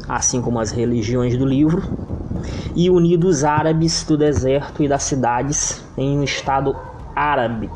assim 0.08 0.42
como 0.42 0.58
as 0.58 0.72
religiões 0.72 1.36
do 1.36 1.46
livro, 1.46 1.82
e 2.74 2.90
unido 2.90 3.28
os 3.28 3.44
árabes 3.44 4.02
do 4.04 4.16
deserto 4.16 4.82
e 4.82 4.88
das 4.88 5.04
cidades 5.04 5.84
em 5.96 6.18
um 6.18 6.24
estado 6.24 6.76
árabe 7.14 7.70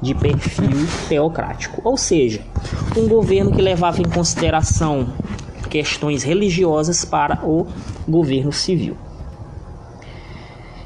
de 0.00 0.14
perfil 0.14 0.86
teocrático, 1.08 1.80
ou 1.82 1.96
seja, 1.96 2.40
um 2.96 3.08
governo 3.08 3.50
que 3.50 3.62
levava 3.62 4.00
em 4.00 4.08
consideração 4.08 5.08
questões 5.70 6.22
religiosas 6.22 7.04
para 7.04 7.40
o 7.44 7.66
governo 8.06 8.52
civil. 8.52 8.96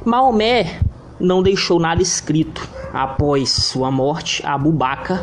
Maomé 0.04 0.80
não 1.18 1.42
deixou 1.42 1.78
nada 1.78 2.02
escrito. 2.02 2.68
Após 2.92 3.50
sua 3.50 3.90
morte, 3.90 4.44
Abu 4.44 4.76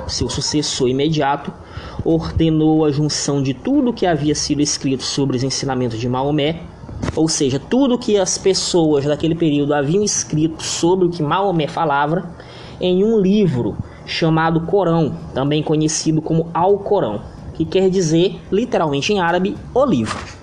seu 0.07 0.29
sucessor 0.29 0.87
imediato, 0.87 1.51
ordenou 2.05 2.85
a 2.85 2.91
junção 2.91 3.41
de 3.41 3.53
tudo 3.53 3.91
que 3.91 4.05
havia 4.05 4.33
sido 4.33 4.61
escrito 4.61 5.03
sobre 5.03 5.35
os 5.35 5.43
ensinamentos 5.43 5.99
de 5.99 6.07
Maomé 6.07 6.61
ou 7.15 7.27
seja, 7.27 7.59
tudo 7.59 7.97
que 7.97 8.17
as 8.17 8.37
pessoas 8.37 9.05
daquele 9.05 9.35
período 9.35 9.73
haviam 9.73 10.03
escrito 10.03 10.63
sobre 10.63 11.07
o 11.07 11.09
que 11.09 11.23
Maomé 11.23 11.67
falava 11.67 12.31
em 12.79 13.03
um 13.03 13.19
livro 13.19 13.77
chamado 14.05 14.61
Corão, 14.61 15.17
também 15.33 15.61
conhecido 15.61 16.21
como 16.21 16.49
Alcorão, 16.53 17.21
que 17.53 17.65
quer 17.65 17.89
dizer, 17.89 18.39
literalmente 18.51 19.11
em 19.11 19.19
árabe, 19.19 19.55
o 19.73 19.85
livro. 19.85 20.36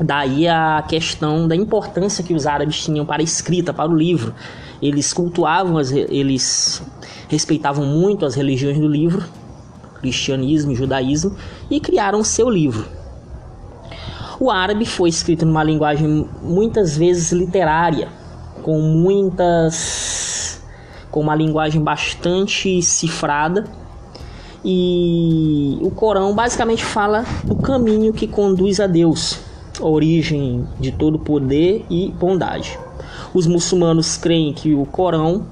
Daí 0.00 0.48
a 0.48 0.84
questão 0.86 1.46
da 1.46 1.54
importância 1.54 2.24
que 2.24 2.34
os 2.34 2.46
árabes 2.46 2.82
tinham 2.82 3.06
para 3.06 3.22
a 3.22 3.24
escrita, 3.24 3.72
para 3.72 3.90
o 3.90 3.96
livro. 3.96 4.34
Eles 4.82 5.12
cultuavam, 5.12 5.78
as, 5.78 5.92
eles 5.92 6.82
respeitavam 7.28 7.86
muito 7.86 8.26
as 8.26 8.34
religiões 8.34 8.78
do 8.78 8.88
livro, 8.88 9.24
cristianismo 10.00 10.74
judaísmo, 10.74 11.36
e 11.70 11.80
criaram 11.80 12.24
seu 12.24 12.50
livro. 12.50 12.86
O 14.40 14.50
árabe 14.50 14.84
foi 14.84 15.08
escrito 15.08 15.46
numa 15.46 15.62
linguagem 15.62 16.28
muitas 16.42 16.96
vezes 16.96 17.30
literária, 17.30 18.08
com 18.62 18.80
muitas 18.80 20.60
com 21.10 21.20
uma 21.20 21.36
linguagem 21.36 21.80
bastante 21.80 22.82
cifrada. 22.82 23.64
E 24.64 25.78
o 25.80 25.90
Corão 25.92 26.34
basicamente 26.34 26.84
fala 26.84 27.24
do 27.44 27.54
caminho 27.54 28.12
que 28.12 28.26
conduz 28.26 28.80
a 28.80 28.88
Deus, 28.88 29.38
origem 29.80 30.66
de 30.78 30.92
todo 30.92 31.18
poder 31.18 31.84
e 31.90 32.10
bondade. 32.18 32.78
Os 33.32 33.46
muçulmanos 33.46 34.16
creem 34.16 34.52
que 34.52 34.74
o 34.74 34.86
Corão 34.86 35.46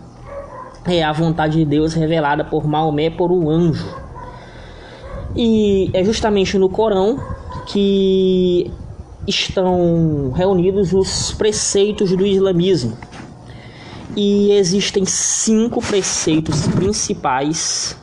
é 0.85 1.03
a 1.03 1.13
vontade 1.13 1.59
de 1.59 1.65
Deus 1.65 1.95
revelada 1.95 2.45
por 2.45 2.67
Maomé 2.67 3.11
por 3.11 3.31
um 3.31 3.49
anjo. 3.49 3.87
E 5.35 5.91
é 5.93 6.05
justamente 6.05 6.59
no 6.59 6.69
Corão 6.69 7.19
que 7.67 8.71
estão 9.27 10.33
reunidos 10.35 10.93
os 10.93 11.33
preceitos 11.33 12.15
do 12.17 12.27
islamismo. 12.27 12.97
E 14.15 14.53
existem 14.53 15.07
cinco 15.07 15.81
preceitos 15.81 16.67
principais 16.69 17.97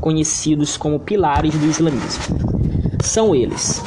conhecidos 0.00 0.76
como 0.76 1.00
pilares 1.00 1.54
do 1.54 1.66
islamismo. 1.66 2.22
São 3.02 3.34
eles: 3.34 3.82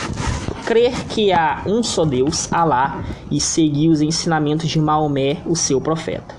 crer 0.68 1.06
que 1.08 1.32
há 1.32 1.62
um 1.66 1.82
só 1.82 2.04
Deus, 2.04 2.52
Alá, 2.52 3.02
e 3.32 3.40
seguir 3.40 3.88
os 3.88 4.02
ensinamentos 4.02 4.70
de 4.70 4.78
Maomé, 4.82 5.38
o 5.46 5.56
seu 5.56 5.80
profeta. 5.80 6.36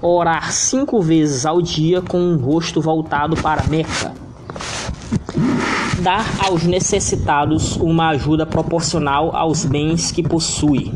Orar 0.00 0.50
cinco 0.50 1.02
vezes 1.02 1.44
ao 1.44 1.60
dia 1.60 2.00
com 2.00 2.18
um 2.18 2.38
rosto 2.38 2.80
voltado 2.80 3.36
para 3.36 3.64
Meca 3.64 4.14
dar 6.00 6.26
aos 6.44 6.64
necessitados 6.64 7.76
uma 7.76 8.08
ajuda 8.08 8.44
proporcional 8.44 9.36
aos 9.36 9.64
bens 9.64 10.10
que 10.10 10.20
possui. 10.20 10.90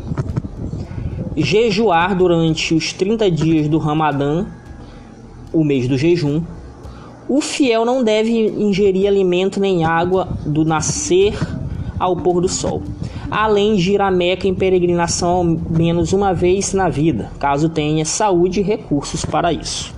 Jejuar 1.33 2.13
durante 2.13 2.73
os 2.73 2.91
30 2.91 3.31
dias 3.31 3.69
do 3.69 3.77
Ramadã, 3.77 4.47
o 5.53 5.63
mês 5.63 5.87
do 5.87 5.97
jejum. 5.97 6.43
O 7.29 7.39
fiel 7.39 7.85
não 7.85 8.03
deve 8.03 8.31
ingerir 8.31 9.07
alimento 9.07 9.61
nem 9.61 9.85
água 9.85 10.27
do 10.45 10.65
nascer 10.65 11.37
ao 11.99 12.15
pôr 12.15 12.41
do 12.41 12.49
sol, 12.49 12.81
além 13.29 13.75
de 13.75 13.93
ir 13.93 14.01
a 14.01 14.11
Meca 14.11 14.47
em 14.47 14.55
peregrinação 14.55 15.29
ao 15.29 15.43
menos 15.43 16.13
uma 16.13 16.33
vez 16.33 16.73
na 16.73 16.89
vida, 16.89 17.31
caso 17.39 17.69
tenha 17.69 18.05
saúde 18.05 18.59
e 18.59 18.63
recursos 18.63 19.25
para 19.25 19.51
isso. 19.51 19.95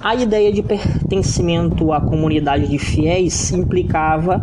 A 0.00 0.14
ideia 0.14 0.52
de 0.52 0.62
pertencimento 0.62 1.92
à 1.92 2.00
comunidade 2.00 2.68
de 2.68 2.78
fiéis 2.78 3.52
implicava 3.52 4.42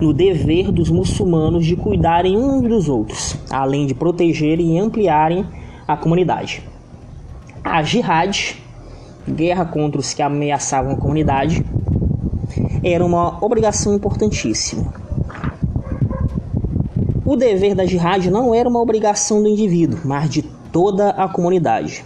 no 0.00 0.12
dever 0.12 0.70
dos 0.70 0.90
muçulmanos 0.90 1.64
de 1.64 1.76
cuidarem 1.76 2.36
uns 2.36 2.68
dos 2.68 2.88
outros, 2.88 3.36
além 3.50 3.86
de 3.86 3.94
protegerem 3.94 4.76
e 4.76 4.78
ampliarem 4.78 5.46
a 5.88 5.96
comunidade. 5.96 6.62
A 7.64 7.82
jihad, 7.82 8.56
guerra 9.28 9.64
contra 9.64 10.00
os 10.00 10.12
que 10.12 10.20
ameaçavam 10.20 10.92
a 10.92 10.96
comunidade, 10.96 11.64
era 12.82 13.04
uma 13.04 13.44
obrigação 13.44 13.94
importantíssima. 13.94 14.92
O 17.24 17.36
dever 17.36 17.74
da 17.74 17.86
jihad 17.86 18.30
não 18.30 18.54
era 18.54 18.68
uma 18.68 18.80
obrigação 18.80 19.42
do 19.42 19.48
indivíduo, 19.48 20.00
mas 20.04 20.28
de 20.28 20.42
toda 20.42 21.10
a 21.10 21.28
comunidade 21.28 22.04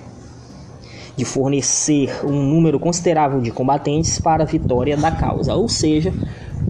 de 1.16 1.24
fornecer 1.24 2.20
um 2.24 2.42
número 2.42 2.78
considerável 2.78 3.40
de 3.40 3.50
combatentes 3.50 4.20
para 4.20 4.42
a 4.42 4.46
vitória 4.46 4.96
da 4.96 5.10
causa, 5.10 5.54
ou 5.54 5.68
seja, 5.68 6.12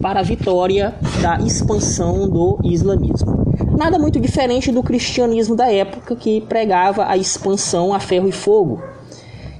para 0.01 0.21
a 0.21 0.23
vitória 0.23 0.95
da 1.21 1.37
expansão 1.39 2.29
do 2.29 2.57
islamismo. 2.63 3.45
Nada 3.77 3.99
muito 3.99 4.19
diferente 4.19 4.71
do 4.71 4.81
cristianismo 4.81 5.55
da 5.55 5.71
época 5.71 6.15
que 6.15 6.41
pregava 6.41 7.05
a 7.07 7.17
expansão 7.17 7.93
a 7.93 7.99
ferro 7.99 8.27
e 8.27 8.31
fogo. 8.31 8.81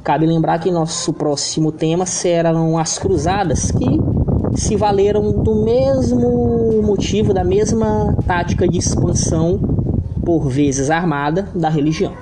Cabe 0.08 0.26
lembrar 0.26 0.60
que 0.60 0.72
nosso 0.72 1.12
próximo 1.12 1.70
tema 1.70 2.06
serão 2.06 2.78
as 2.78 2.98
cruzadas, 2.98 3.72
que 3.72 4.00
se 4.56 4.78
valeram 4.78 5.44
do 5.44 5.66
mesmo 5.66 6.82
motivo, 6.82 7.34
da 7.34 7.44
mesma 7.44 8.16
tática 8.26 8.66
de 8.66 8.78
expansão, 8.78 9.60
por 10.24 10.48
vezes 10.48 10.90
armada, 10.90 11.50
da 11.54 11.68
religião. 11.68 12.14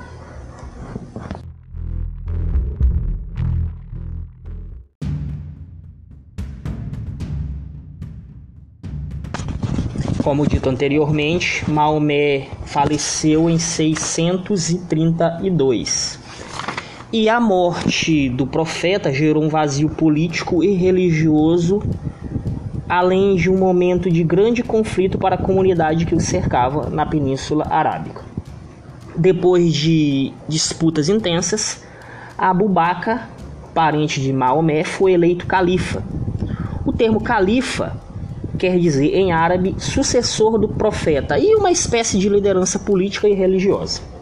Como 10.24 10.48
dito 10.48 10.68
anteriormente, 10.68 11.64
Maomé 11.70 12.48
faleceu 12.66 13.48
em 13.48 13.60
632. 13.60 16.25
E 17.14 17.30
a 17.30 17.40
morte 17.40 18.30
do 18.30 18.48
profeta 18.48 19.14
gerou 19.14 19.44
um 19.44 19.48
vazio 19.48 19.90
político 19.90 20.64
e 20.64 20.74
religioso, 20.74 21.84
além 22.90 23.36
de 23.36 23.50
um 23.50 23.58
momento 23.58 24.10
de 24.10 24.24
grande 24.24 24.64
conflito 24.64 25.18
para 25.18 25.36
a 25.36 25.38
comunidade 25.38 26.06
que 26.06 26.16
o 26.16 26.20
cercava 26.20 26.90
na 26.90 27.06
Península 27.06 27.68
Arábica. 27.70 28.24
Depois 29.16 29.74
de 29.74 30.34
disputas 30.48 31.08
intensas, 31.08 31.86
Abu 32.36 32.68
Bakr, 32.68 33.30
parente 33.74 34.20
de 34.20 34.34
Maomé, 34.34 34.84
foi 34.84 35.14
eleito 35.14 35.46
califa. 35.46 36.04
O 36.86 36.92
termo 36.92 37.22
califa 37.22 37.96
quer 38.58 38.80
dizer 38.80 39.14
em 39.14 39.32
árabe 39.32 39.76
sucessor 39.78 40.58
do 40.58 40.70
profeta 40.70 41.38
e 41.38 41.56
uma 41.56 41.72
espécie 41.72 42.18
de 42.18 42.28
liderança 42.30 42.80
política 42.80 43.30
e 43.30 43.34
religiosa. 43.34 44.15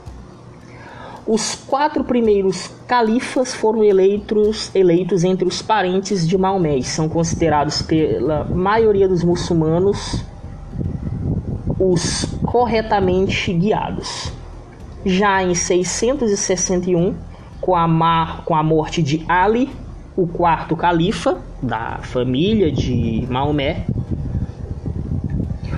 Os 1.26 1.56
quatro 1.56 2.04
primeiros 2.04 2.70
califas 2.86 3.54
foram 3.54 3.82
eleitos, 3.84 4.70
eleitos 4.76 5.24
entre 5.24 5.48
os 5.48 5.62
parentes 5.62 6.28
de 6.28 6.38
Maomé 6.38 6.78
e 6.78 6.84
são 6.84 7.08
considerados 7.08 7.82
pela 7.82 8.44
maioria 8.44 9.08
dos 9.08 9.24
muçulmanos 9.24 10.24
os 11.80 12.26
corretamente 12.44 13.54
guiados. 13.54 14.32
Já 15.06 15.44
em 15.44 15.56
661, 15.56 17.16
com 17.60 17.76
a, 17.76 17.88
mar, 17.88 18.44
com 18.44 18.56
a 18.56 18.64
morte 18.64 19.02
de 19.02 19.24
Ali, 19.28 19.70
o 20.16 20.28
quarto 20.28 20.76
califa 20.76 21.38
da 21.62 22.00
família 22.04 22.72
de 22.72 23.26
Maomé, 23.30 23.86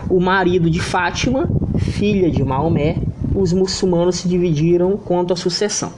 o 0.09 0.19
marido 0.19 0.69
de 0.69 0.79
Fátima, 0.79 1.47
filha 1.77 2.29
de 2.29 2.43
Maomé, 2.43 2.97
os 3.35 3.51
muçulmanos 3.51 4.15
se 4.15 4.27
dividiram 4.27 4.97
quanto 4.97 5.33
à 5.33 5.35
sucessão. 5.35 5.91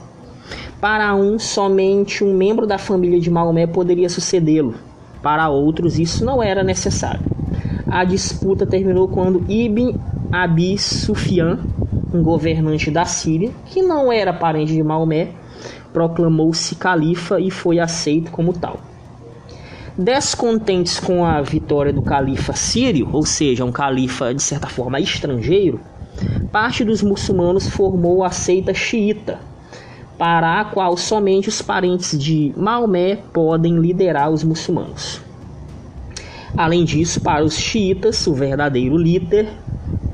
Para 0.80 1.14
um, 1.14 1.38
somente 1.38 2.24
um 2.24 2.34
membro 2.34 2.66
da 2.66 2.78
família 2.78 3.20
de 3.20 3.30
Maomé 3.30 3.66
poderia 3.66 4.08
sucedê-lo. 4.08 4.74
Para 5.22 5.48
outros, 5.48 5.98
isso 5.98 6.24
não 6.24 6.42
era 6.42 6.62
necessário. 6.62 7.20
A 7.86 8.04
disputa 8.04 8.66
terminou 8.66 9.08
quando 9.08 9.44
Ibn 9.48 9.94
Abi 10.30 10.78
Sufyan, 10.78 11.58
um 12.12 12.22
governante 12.22 12.90
da 12.90 13.04
Síria, 13.04 13.50
que 13.66 13.82
não 13.82 14.12
era 14.12 14.32
parente 14.32 14.72
de 14.72 14.82
Maomé, 14.82 15.30
proclamou-se 15.92 16.74
califa 16.76 17.40
e 17.40 17.50
foi 17.50 17.78
aceito 17.78 18.30
como 18.30 18.52
tal. 18.52 18.78
Descontentes 19.96 21.00
com 21.00 21.24
a 21.24 21.40
vitória 21.42 21.92
do 21.92 22.02
califa 22.02 22.52
sírio, 22.52 23.08
ou 23.12 23.26
seja, 23.26 23.64
um 23.64 23.72
califa 23.72 24.32
de 24.32 24.42
certa 24.42 24.68
forma 24.68 25.00
estrangeiro, 25.00 25.80
parte 26.50 26.84
dos 26.84 27.02
muçulmanos 27.02 27.68
formou 27.68 28.24
a 28.24 28.30
seita 28.30 28.72
xiita, 28.72 29.38
para 30.16 30.60
a 30.60 30.64
qual 30.64 30.96
somente 30.96 31.48
os 31.48 31.62
parentes 31.62 32.18
de 32.18 32.52
Maomé 32.56 33.16
podem 33.32 33.78
liderar 33.78 34.30
os 34.30 34.42
muçulmanos. 34.42 35.20
Além 36.56 36.84
disso, 36.84 37.20
para 37.20 37.44
os 37.44 37.54
xiitas, 37.54 38.26
o 38.26 38.34
verdadeiro 38.34 38.96
líder 38.96 39.48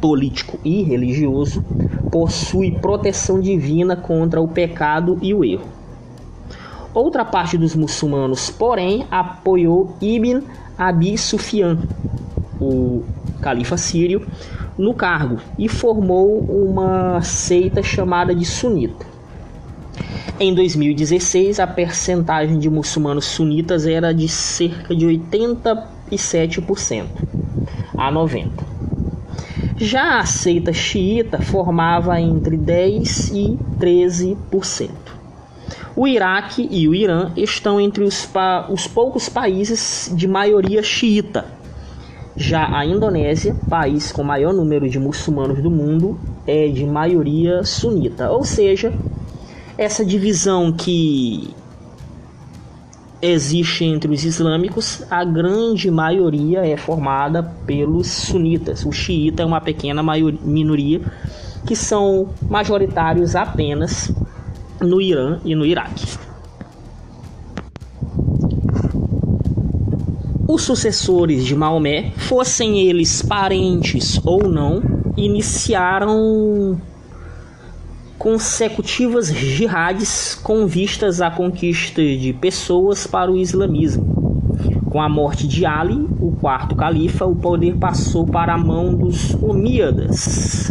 político 0.01 0.59
e 0.65 0.83
religioso 0.83 1.65
possui 2.11 2.73
proteção 2.73 3.41
divina 3.41 3.97
contra 3.97 4.41
o 4.41 4.47
pecado 4.47 5.19
e 5.23 5.33
o 5.33 5.45
erro. 5.45 5.67
Outra 6.93 7.25
parte 7.25 7.57
dos 7.57 7.75
muçulmanos, 7.75 8.51
porém, 8.51 9.07
apoiou 9.11 9.97
Ibn 10.01 10.43
Abi 10.77 11.17
Sufyan, 11.17 11.79
o 12.61 13.03
califa 13.41 13.77
sírio, 13.77 14.27
no 14.77 14.93
cargo 14.95 15.39
e 15.59 15.69
formou 15.69 16.41
uma 16.41 17.21
seita 17.23 17.83
chamada 17.83 18.35
de 18.35 18.45
sunita. 18.45 19.07
Em 20.39 20.55
2016, 20.55 21.59
a 21.61 21.67
percentagem 21.67 22.59
de 22.59 22.69
muçulmanos 22.69 23.25
sunitas 23.25 23.87
era 23.87 24.13
de 24.13 24.29
cerca 24.29 24.95
de 24.95 25.07
87% 25.07 27.07
a 27.97 28.13
90%. 28.13 28.75
Já 29.77 30.21
a 30.21 30.25
seita 30.25 30.73
xiita 30.73 31.41
formava 31.41 32.21
entre 32.21 32.57
10% 32.57 33.33
e 33.33 33.59
13%. 33.79 34.91
O 35.97 36.07
Iraque 36.07 36.69
e 36.71 36.89
o 36.89 36.95
Irã 36.95 37.33
estão 37.37 37.81
entre 37.81 38.03
os, 38.03 38.29
os 38.69 38.87
poucos 38.87 39.29
países 39.29 40.13
de 40.15 40.27
maioria 40.27 40.83
xiita. 40.83 41.47
Já 42.37 42.77
a 42.77 42.85
Indonésia, 42.85 43.55
país 43.69 44.11
com 44.11 44.25
maior 44.25 44.53
número 44.53 44.89
de 44.89 44.99
muçulmanos 44.99 45.63
do 45.63 45.71
mundo, 45.71 46.19
é 46.47 46.69
de 46.69 46.85
maioria 46.85 47.63
sunita. 47.63 48.31
Ou 48.31 48.45
seja, 48.45 48.93
essa 49.79 50.05
divisão 50.05 50.73
que 50.73 51.55
existe 53.23 53.85
entre 53.85 54.13
os 54.13 54.25
islâmicos, 54.25 55.03
a 55.11 55.25
grande 55.25 55.91
maioria 55.91 56.67
é 56.67 56.77
formada 56.77 57.43
pelos 57.65 58.09
sunitas. 58.09 58.85
O 58.85 58.93
xiita 58.93 59.43
é 59.43 59.47
uma 59.47 59.61
pequena 59.61 60.03
minoria 60.43 61.01
que 61.65 61.75
são 61.75 62.29
majoritários 62.51 63.35
apenas 63.35 64.13
no 64.81 65.01
Irã 65.01 65.39
e 65.45 65.55
no 65.55 65.65
Iraque. 65.65 66.24
Os 70.55 70.63
sucessores 70.63 71.45
de 71.45 71.57
Maomé, 71.57 72.13
fossem 72.17 72.79
eles 72.79 73.21
parentes 73.21 74.21
ou 74.25 74.49
não, 74.49 74.81
iniciaram 75.17 76.81
consecutivas 78.17 79.35
jihadis 79.35 80.39
com 80.41 80.65
vistas 80.65 81.21
à 81.21 81.29
conquista 81.29 82.01
de 82.01 82.33
pessoas 82.35 83.05
para 83.05 83.33
o 83.33 83.37
islamismo. 83.37 84.47
Com 84.91 85.03
a 85.03 85.09
morte 85.09 85.49
de 85.49 85.67
Ali, 85.67 86.07
o 86.21 86.31
quarto 86.41 86.77
califa, 86.77 87.27
o 87.27 87.35
poder 87.35 87.75
passou 87.75 88.25
para 88.25 88.55
a 88.55 88.59
mão 88.59 88.95
dos 88.95 89.35
Omíadas, 89.43 90.71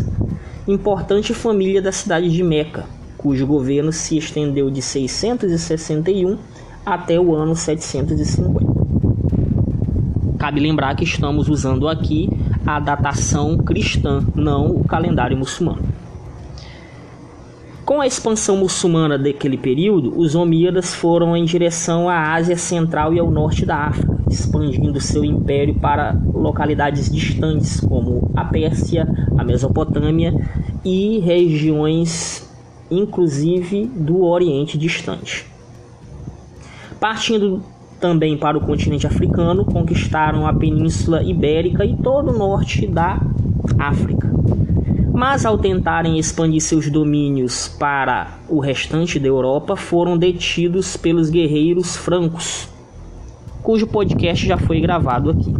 importante 0.65 1.33
família 1.33 1.81
da 1.81 1.91
cidade 1.91 2.29
de 2.29 2.41
Meca 2.41 2.85
cujo 3.23 3.47
governo 3.47 3.93
se 3.93 4.17
estendeu 4.17 4.69
de 4.69 4.81
661 4.81 6.37
até 6.85 7.17
o 7.17 7.33
ano 7.33 7.55
750. 7.55 8.62
Cabe 10.43 10.59
lembrar 10.59 10.93
que 10.93 11.05
estamos 11.05 11.47
usando 11.47 11.87
aqui 11.87 12.29
a 12.67 12.77
datação 12.77 13.57
cristã, 13.59 14.21
não 14.35 14.71
o 14.71 14.83
calendário 14.83 15.37
muçulmano. 15.37 15.81
Com 17.85 18.01
a 18.01 18.05
expansão 18.05 18.57
muçulmana 18.57 19.17
daquele 19.17 19.57
período, 19.57 20.13
os 20.19 20.35
Omíadas 20.35 20.93
foram 20.93 21.37
em 21.37 21.45
direção 21.45 22.09
à 22.09 22.33
Ásia 22.33 22.57
Central 22.57 23.13
e 23.13 23.19
ao 23.19 23.31
norte 23.31 23.65
da 23.65 23.85
África, 23.85 24.19
expandindo 24.29 24.99
seu 24.99 25.23
império 25.23 25.75
para 25.75 26.11
localidades 26.33 27.09
distantes 27.09 27.79
como 27.79 28.29
a 28.35 28.43
Pérsia, 28.43 29.07
a 29.37 29.45
Mesopotâmia 29.45 30.33
e 30.83 31.19
regiões 31.19 32.53
inclusive 32.91 33.85
do 33.85 34.25
Oriente 34.25 34.77
Distante. 34.77 35.47
Partindo 36.99 37.63
também 38.03 38.35
para 38.35 38.57
o 38.57 38.59
continente 38.59 39.07
africano, 39.07 39.63
conquistaram 39.63 40.45
a 40.45 40.53
Península 40.53 41.23
Ibérica 41.23 41.85
e 41.85 41.95
todo 41.95 42.31
o 42.31 42.37
norte 42.37 42.85
da 42.85 43.17
África. 43.79 44.29
Mas 45.13 45.45
ao 45.45 45.57
tentarem 45.57 46.19
expandir 46.19 46.59
seus 46.59 46.89
domínios 46.89 47.69
para 47.69 48.39
o 48.49 48.59
restante 48.59 49.17
da 49.17 49.29
Europa, 49.29 49.77
foram 49.77 50.17
detidos 50.17 50.97
pelos 50.97 51.29
guerreiros 51.29 51.95
francos, 51.95 52.67
cujo 53.61 53.87
podcast 53.87 54.45
já 54.45 54.57
foi 54.57 54.81
gravado 54.81 55.29
aqui. 55.29 55.53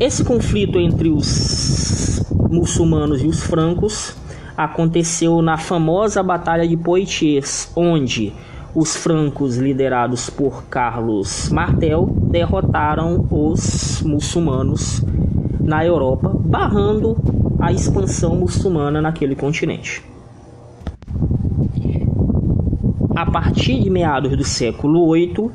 Esse 0.00 0.24
conflito 0.24 0.78
entre 0.78 1.10
os 1.10 2.24
muçulmanos 2.48 3.22
e 3.22 3.26
os 3.26 3.42
francos 3.42 4.16
aconteceu 4.56 5.42
na 5.42 5.58
famosa 5.58 6.22
Batalha 6.22 6.66
de 6.66 6.78
Poitiers, 6.78 7.70
onde 7.76 8.32
os 8.74 8.96
francos, 8.96 9.56
liderados 9.56 10.30
por 10.30 10.64
Carlos 10.64 11.48
Martel, 11.50 12.06
derrotaram 12.06 13.26
os 13.30 14.02
muçulmanos 14.02 15.04
na 15.60 15.84
Europa, 15.84 16.30
barrando 16.32 17.16
a 17.58 17.72
expansão 17.72 18.36
muçulmana 18.36 19.00
naquele 19.02 19.34
continente. 19.34 20.04
A 23.14 23.26
partir 23.30 23.82
de 23.82 23.90
meados 23.90 24.36
do 24.36 24.44
século 24.44 25.12
VIII, 25.12 25.50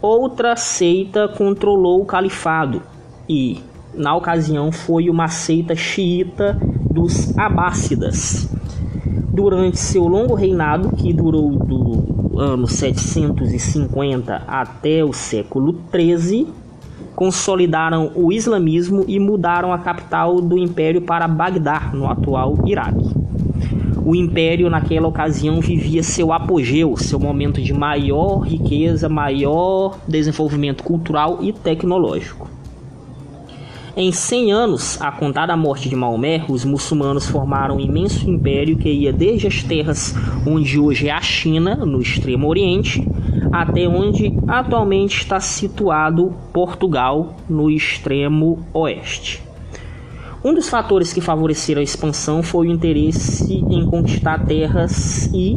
outra 0.00 0.56
seita 0.56 1.28
controlou 1.28 2.02
o 2.02 2.06
califado 2.06 2.82
e, 3.28 3.60
na 3.94 4.16
ocasião, 4.16 4.72
foi 4.72 5.08
uma 5.08 5.28
seita 5.28 5.76
xiita 5.76 6.58
dos 6.90 7.36
Abássidas. 7.38 8.48
Durante 9.32 9.78
seu 9.78 10.06
longo 10.06 10.34
reinado, 10.34 10.90
que 10.96 11.12
durou 11.12 11.50
do 11.50 12.13
ano 12.38 12.66
750 12.66 14.42
até 14.46 15.04
o 15.04 15.12
século 15.12 15.74
13, 15.90 16.46
consolidaram 17.14 18.12
o 18.14 18.32
islamismo 18.32 19.04
e 19.06 19.18
mudaram 19.18 19.72
a 19.72 19.78
capital 19.78 20.40
do 20.40 20.58
império 20.58 21.02
para 21.02 21.28
Bagdá, 21.28 21.90
no 21.92 22.08
atual 22.08 22.58
Iraque. 22.66 23.14
O 24.04 24.14
império 24.14 24.68
naquela 24.68 25.08
ocasião 25.08 25.60
vivia 25.60 26.02
seu 26.02 26.32
apogeu, 26.32 26.94
seu 26.96 27.18
momento 27.18 27.62
de 27.62 27.72
maior 27.72 28.40
riqueza, 28.40 29.08
maior 29.08 29.98
desenvolvimento 30.06 30.84
cultural 30.84 31.38
e 31.40 31.52
tecnológico. 31.52 32.53
Em 33.96 34.10
100 34.10 34.52
anos, 34.52 35.00
a 35.00 35.12
contar 35.12 35.46
da 35.46 35.56
morte 35.56 35.88
de 35.88 35.94
Maomé, 35.94 36.44
os 36.48 36.64
muçulmanos 36.64 37.28
formaram 37.28 37.76
um 37.76 37.80
imenso 37.80 38.28
império 38.28 38.76
que 38.76 38.90
ia 38.90 39.12
desde 39.12 39.46
as 39.46 39.62
terras 39.62 40.12
onde 40.44 40.80
hoje 40.80 41.06
é 41.06 41.12
a 41.12 41.20
China, 41.20 41.76
no 41.76 42.00
extremo 42.00 42.48
oriente, 42.48 43.06
até 43.52 43.86
onde 43.86 44.36
atualmente 44.48 45.18
está 45.18 45.38
situado 45.38 46.34
Portugal, 46.52 47.36
no 47.48 47.70
extremo 47.70 48.66
oeste. 48.72 49.40
Um 50.42 50.52
dos 50.52 50.68
fatores 50.68 51.12
que 51.12 51.20
favoreceram 51.20 51.80
a 51.80 51.84
expansão 51.84 52.42
foi 52.42 52.66
o 52.66 52.72
interesse 52.72 53.64
em 53.70 53.86
conquistar 53.86 54.44
terras 54.44 55.30
e 55.32 55.56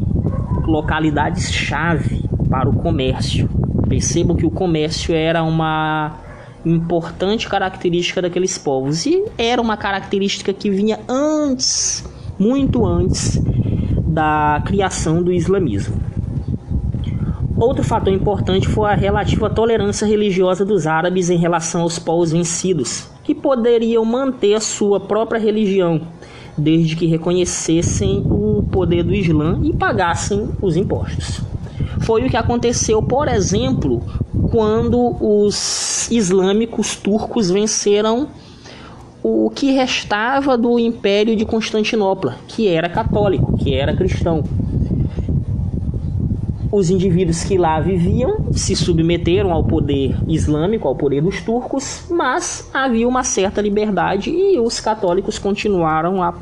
localidades-chave 0.64 2.24
para 2.48 2.70
o 2.70 2.74
comércio. 2.74 3.50
Percebam 3.90 4.38
que 4.38 4.46
o 4.46 4.52
comércio 4.52 5.16
era 5.16 5.42
uma 5.42 6.27
importante 6.66 7.48
característica 7.48 8.22
daqueles 8.22 8.58
povos 8.58 9.06
e 9.06 9.24
era 9.38 9.62
uma 9.62 9.78
característica 9.78 10.54
que 10.54 10.70
vinha 10.70 11.00
antes, 11.08 12.04
muito 12.38 12.86
antes 12.86 13.42
da 14.06 14.62
criação 14.66 15.22
do 15.22 15.32
islamismo. 15.32 15.96
Outro 17.58 17.84
fator 17.84 18.14
importante 18.14 18.68
foi 18.68 18.90
a 18.92 18.96
relativa 18.96 19.50
tolerância 19.50 20.06
religiosa 20.06 20.64
dos 20.64 20.86
árabes 20.86 21.30
em 21.30 21.38
relação 21.38 21.82
aos 21.82 21.98
povos 21.98 22.32
vencidos, 22.32 23.10
que 23.24 23.34
poderiam 23.34 24.06
manter 24.06 24.54
a 24.54 24.60
sua 24.60 25.00
própria 25.00 25.40
religião, 25.40 26.02
desde 26.56 26.96
que 26.96 27.08
reconhecessem 27.08 28.24
o 28.30 28.62
poder 28.72 29.04
do 29.04 29.14
Islã 29.14 29.60
e 29.64 29.74
pagassem 29.74 30.50
os 30.62 30.78
impostos. 30.78 31.42
Foi 32.00 32.26
o 32.26 32.30
que 32.30 32.38
aconteceu, 32.38 33.02
por 33.02 33.28
exemplo, 33.28 34.02
quando 34.52 35.16
os 35.20 36.10
islâmicos 36.12 36.96
turcos 36.96 37.50
venceram 37.50 38.28
o 39.24 39.50
que 39.50 39.72
restava 39.72 40.58
do 40.58 40.80
Império 40.80 41.36
de 41.36 41.46
Constantinopla, 41.46 42.38
que 42.48 42.68
era 42.68 42.88
católico, 42.88 43.58
que 43.58 43.74
era 43.74 43.96
cristão. 43.96 44.44
Os 46.72 46.90
indivíduos 46.90 47.44
que 47.44 47.58
lá 47.58 47.80
viviam 47.80 48.52
se 48.54 48.76
submeteram 48.76 49.52
ao 49.52 49.64
poder 49.64 50.18
islâmico, 50.28 50.88
ao 50.88 50.96
poder 50.96 51.22
dos 51.22 51.42
turcos, 51.42 52.06
mas 52.10 52.70
havia 52.74 53.08
uma 53.08 53.24
certa 53.24 53.62
liberdade 53.62 54.30
e 54.30 54.60
os 54.60 54.80
católicos 54.80 55.40
continuaram 55.40 56.22
a 56.22 56.34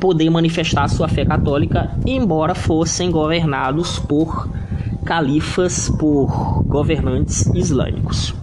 poder 0.00 0.30
manifestar 0.30 0.88
sua 0.88 1.06
fé 1.06 1.24
católica, 1.24 1.90
embora 2.06 2.54
fossem 2.54 3.10
governados 3.10 3.98
por 3.98 4.48
califas, 5.04 5.88
por 5.90 6.62
governantes 6.64 7.46
islâmicos. 7.54 8.34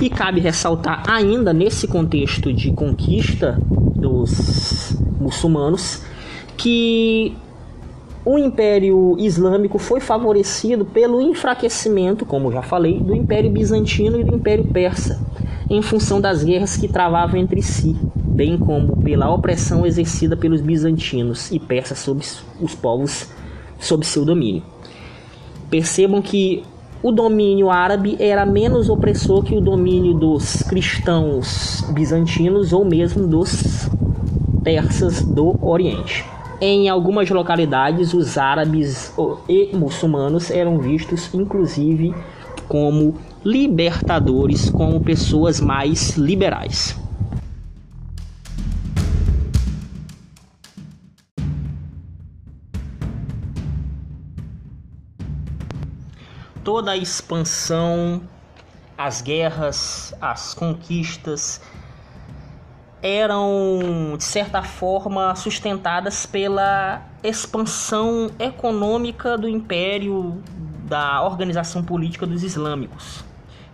E 0.00 0.08
cabe 0.08 0.40
ressaltar 0.40 1.02
ainda 1.06 1.52
nesse 1.52 1.86
contexto 1.86 2.52
de 2.52 2.72
conquista 2.72 3.60
dos 3.94 4.96
muçulmanos 5.20 6.02
que 6.56 7.36
o 8.24 8.38
Império 8.38 9.16
Islâmico 9.18 9.78
foi 9.78 10.00
favorecido 10.00 10.84
pelo 10.84 11.20
enfraquecimento, 11.20 12.24
como 12.24 12.52
já 12.52 12.62
falei, 12.62 12.98
do 12.98 13.14
Império 13.14 13.50
Bizantino 13.50 14.20
e 14.20 14.24
do 14.24 14.34
Império 14.34 14.64
Persa, 14.64 15.20
em 15.68 15.80
função 15.82 16.20
das 16.20 16.44
guerras 16.44 16.76
que 16.76 16.88
travavam 16.88 17.38
entre 17.38 17.62
si, 17.62 17.96
bem 18.40 18.56
como 18.56 18.96
pela 18.96 19.30
opressão 19.30 19.84
exercida 19.84 20.34
pelos 20.34 20.62
bizantinos 20.62 21.52
e 21.52 21.58
persas 21.58 21.98
sobre 21.98 22.24
os 22.58 22.74
povos 22.74 23.28
sob 23.78 24.02
seu 24.06 24.24
domínio. 24.24 24.62
Percebam 25.68 26.22
que 26.22 26.62
o 27.02 27.12
domínio 27.12 27.68
árabe 27.68 28.16
era 28.18 28.46
menos 28.46 28.88
opressor 28.88 29.42
que 29.42 29.54
o 29.54 29.60
domínio 29.60 30.14
dos 30.14 30.62
cristãos 30.62 31.84
bizantinos 31.92 32.72
ou 32.72 32.82
mesmo 32.82 33.26
dos 33.26 33.90
persas 34.64 35.22
do 35.22 35.54
Oriente. 35.60 36.24
Em 36.62 36.88
algumas 36.88 37.28
localidades, 37.28 38.14
os 38.14 38.38
árabes 38.38 39.12
e 39.50 39.76
muçulmanos 39.76 40.50
eram 40.50 40.78
vistos, 40.78 41.28
inclusive, 41.34 42.14
como 42.66 43.16
libertadores, 43.44 44.70
como 44.70 44.98
pessoas 44.98 45.60
mais 45.60 46.16
liberais. 46.16 46.98
Toda 56.62 56.92
a 56.92 56.96
expansão, 56.96 58.22
as 58.96 59.22
guerras, 59.22 60.14
as 60.20 60.52
conquistas, 60.54 61.60
eram, 63.02 64.14
de 64.16 64.24
certa 64.24 64.62
forma, 64.62 65.34
sustentadas 65.34 66.26
pela 66.26 67.02
expansão 67.22 68.30
econômica 68.38 69.38
do 69.38 69.48
império 69.48 70.42
da 70.84 71.22
organização 71.22 71.82
política 71.82 72.26
dos 72.26 72.42
islâmicos, 72.42 73.24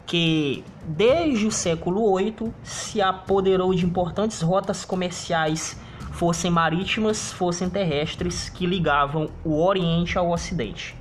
que 0.04 0.62
desde 0.86 1.46
o 1.46 1.50
século 1.50 2.16
VIII 2.16 2.52
se 2.62 3.00
apoderou 3.00 3.74
de 3.74 3.84
importantes 3.84 4.42
rotas 4.42 4.84
comerciais, 4.84 5.80
fossem 6.12 6.50
marítimas, 6.50 7.32
fossem 7.32 7.68
terrestres, 7.68 8.48
que 8.48 8.66
ligavam 8.66 9.28
o 9.44 9.60
Oriente 9.60 10.16
ao 10.16 10.30
Ocidente. 10.30 10.94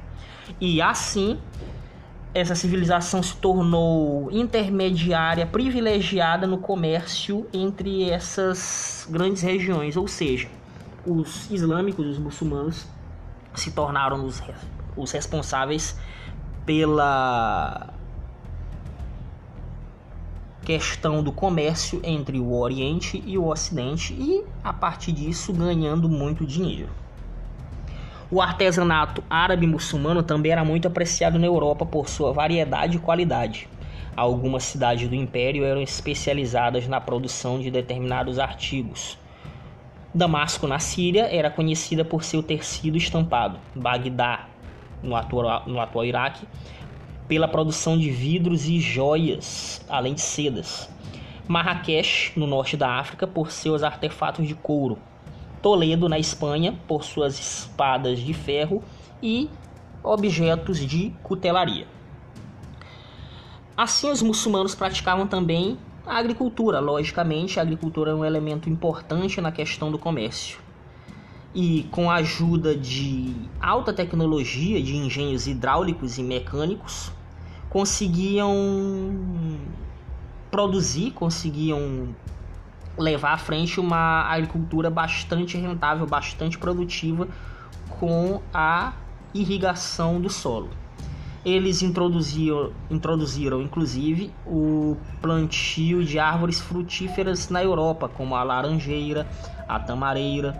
E 0.60 0.82
assim 0.82 1.40
essa 2.36 2.54
civilização 2.54 3.24
se 3.24 3.34
tornou 3.38 4.30
intermediária, 4.30 5.48
privilegiada 5.48 6.46
no 6.46 6.58
comércio 6.58 7.48
entre 7.54 8.10
essas 8.10 9.08
grandes 9.10 9.42
regiões, 9.42 9.96
ou 9.96 10.06
seja, 10.06 10.50
os 11.06 11.50
islâmicos, 11.50 12.06
os 12.06 12.20
muçulmanos, 12.20 12.86
se 13.56 13.72
tornaram 13.72 14.26
os, 14.26 14.44
os 14.98 15.12
responsáveis 15.14 15.98
pela 16.66 17.94
questão 20.66 21.24
do 21.24 21.32
comércio 21.32 22.02
entre 22.04 22.38
o 22.38 22.54
Oriente 22.54 23.24
e 23.26 23.38
o 23.38 23.48
Ocidente 23.48 24.14
e, 24.14 24.44
a 24.62 24.74
partir 24.74 25.14
disso, 25.14 25.54
ganhando 25.54 26.10
muito 26.10 26.46
dinheiro. 26.46 27.05
O 28.32 28.42
artesanato 28.42 29.24
árabe-muçulmano 29.30 30.24
também 30.24 30.52
era 30.52 30.66
muito 30.66 30.88
apreciado 30.88 31.38
na 31.38 31.46
Europa 31.46 31.86
por 31.86 32.10
sua 32.10 32.34
variedade 32.34 32.98
e 32.98 33.00
qualidade. 33.00 33.70
Algumas 34.18 34.64
cidades 34.64 35.08
do 35.08 35.14
império 35.14 35.64
eram 35.64 35.82
especializadas 35.82 36.88
na 36.88 37.00
produção 37.00 37.60
de 37.60 37.70
determinados 37.70 38.40
artigos. 38.40 39.18
Damasco, 40.12 40.66
na 40.66 40.80
Síria, 40.80 41.28
era 41.30 41.52
conhecida 41.52 42.04
por 42.04 42.24
seu 42.24 42.42
tecido 42.42 42.98
estampado. 42.98 43.60
Bagdá, 43.76 44.48
no 45.04 45.16
atual, 45.16 45.64
no 45.68 45.80
atual 45.80 46.06
Iraque, 46.06 46.48
pela 47.28 47.48
produção 47.48 47.96
de 47.96 48.10
vidros 48.10 48.68
e 48.68 48.80
joias, 48.80 49.86
além 49.88 50.16
de 50.16 50.22
sedas. 50.22 50.90
Marrakech, 51.48 52.32
no 52.36 52.48
norte 52.48 52.76
da 52.76 52.90
África, 52.98 53.28
por 53.28 53.52
seus 53.52 53.84
artefatos 53.84 54.48
de 54.48 54.56
couro. 54.56 54.98
Toledo, 55.66 56.08
na 56.08 56.20
Espanha, 56.20 56.80
por 56.88 57.04
suas 57.04 57.40
espadas 57.40 58.20
de 58.20 58.36
ferro 58.36 58.84
e 59.20 59.50
objetos 60.04 60.78
de 60.78 61.12
cutelaria. 61.24 61.88
Assim, 63.76 64.12
os 64.12 64.22
muçulmanos 64.22 64.76
praticavam 64.76 65.26
também 65.26 65.76
a 66.06 66.20
agricultura. 66.20 66.80
Logicamente, 66.80 67.60
a 67.60 67.64
agricultura 67.64 68.12
é 68.12 68.14
um 68.14 68.24
elemento 68.24 68.70
importante 68.70 69.42
na 69.42 69.52
questão 69.52 69.92
do 69.92 69.98
comércio. 69.98 70.60
e 71.56 71.88
com 71.90 72.12
a 72.12 72.16
ajuda 72.16 72.76
de 72.76 73.34
alta 73.60 73.92
tecnologia 73.92 74.84
de 74.84 74.96
engenhos 74.96 75.48
hidráulicos 75.48 76.20
e 76.20 76.24
mecânicos 76.24 77.12
conseguiam 77.70 78.54
produzir, 80.52 81.12
conseguiam 81.12 82.14
levar 82.98 83.34
à 83.34 83.38
frente 83.38 83.80
uma 83.80 84.24
agricultura 84.24 84.90
bastante 84.90 85.58
rentável, 85.58 86.06
bastante 86.06 86.58
produtiva 86.58 87.28
com 88.00 88.42
a 88.54 88.94
irrigação 89.34 90.20
do 90.22 90.30
solo. 90.30 90.70
Eles 91.46 91.84
introduziram, 91.84 92.72
introduziram 92.90 93.62
inclusive 93.62 94.32
o 94.48 94.98
plantio 95.22 96.04
de 96.04 96.18
árvores 96.18 96.60
frutíferas 96.60 97.50
na 97.50 97.64
Europa, 97.64 98.10
como 98.10 98.36
a 98.36 98.44
laranjeira, 98.44 99.28
a 99.68 99.80
tamareira. 99.80 100.60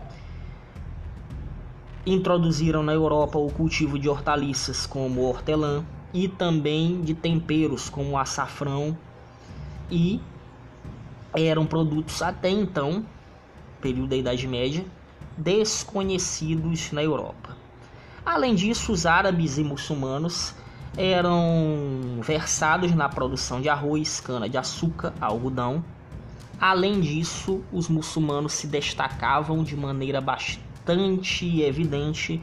Introduziram 2.06 2.84
na 2.84 2.94
Europa 2.94 3.40
o 3.40 3.50
cultivo 3.50 3.98
de 3.98 4.08
hortaliças 4.08 4.86
como 4.86 5.22
hortelã 5.22 5.84
e 6.14 6.28
também 6.28 7.02
de 7.02 7.16
temperos 7.16 7.90
como 7.90 8.12
o 8.12 8.18
açafrão 8.18 8.96
e 9.90 10.22
eram 11.36 11.66
produtos 11.66 12.22
até 12.22 12.50
então, 12.50 13.06
período 13.82 14.10
da 14.10 14.16
Idade 14.16 14.48
Média, 14.48 14.86
desconhecidos 15.38 16.92
na 16.92 17.04
Europa. 17.04 17.58
Além 18.26 18.56
disso, 18.56 18.92
os 18.92 19.06
árabes 19.06 19.58
e 19.58 19.64
muçulmanos 19.64 20.56
eram 20.98 22.20
versados 22.22 22.94
na 22.94 23.10
produção 23.10 23.62
de 23.62 23.70
arroz, 23.70 24.20
cana-de-açúcar, 24.20 25.14
algodão. 25.20 25.84
Além 26.60 27.02
disso, 27.02 27.62
os 27.72 27.90
muçulmanos 27.90 28.54
se 28.54 28.66
destacavam 28.66 29.62
de 29.64 29.76
maneira 29.76 30.22
bastante 30.22 31.62
evidente 31.62 32.42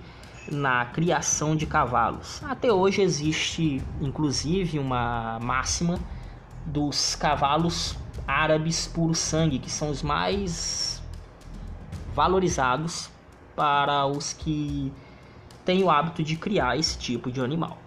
na 0.50 0.84
criação 0.86 1.56
de 1.56 1.66
cavalos. 1.66 2.42
Até 2.44 2.72
hoje 2.72 3.00
existe, 3.00 3.82
inclusive, 4.00 4.78
uma 4.78 5.38
máxima 5.40 5.98
dos 6.66 7.16
cavalos 7.16 7.96
árabes 8.26 8.86
puro 8.86 9.14
sangue, 9.14 9.58
que 9.58 9.70
são 9.70 9.90
os 9.90 10.02
mais 10.02 11.02
valorizados 12.14 13.10
para 13.54 14.06
os 14.06 14.32
que 14.32 14.92
têm 15.64 15.82
o 15.82 15.90
hábito 15.90 16.22
de 16.22 16.36
criar 16.36 16.76
esse 16.76 16.98
tipo 16.98 17.30
de 17.30 17.40
animal. 17.40 17.78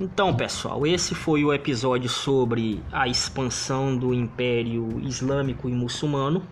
Então, 0.00 0.34
pessoal, 0.34 0.84
esse 0.84 1.14
foi 1.14 1.44
o 1.44 1.54
episódio 1.54 2.08
sobre 2.08 2.82
a 2.90 3.06
expansão 3.06 3.96
do 3.96 4.12
Império 4.12 5.00
Islâmico 5.00 5.68
e 5.68 5.72
Muçulmano 5.72 6.42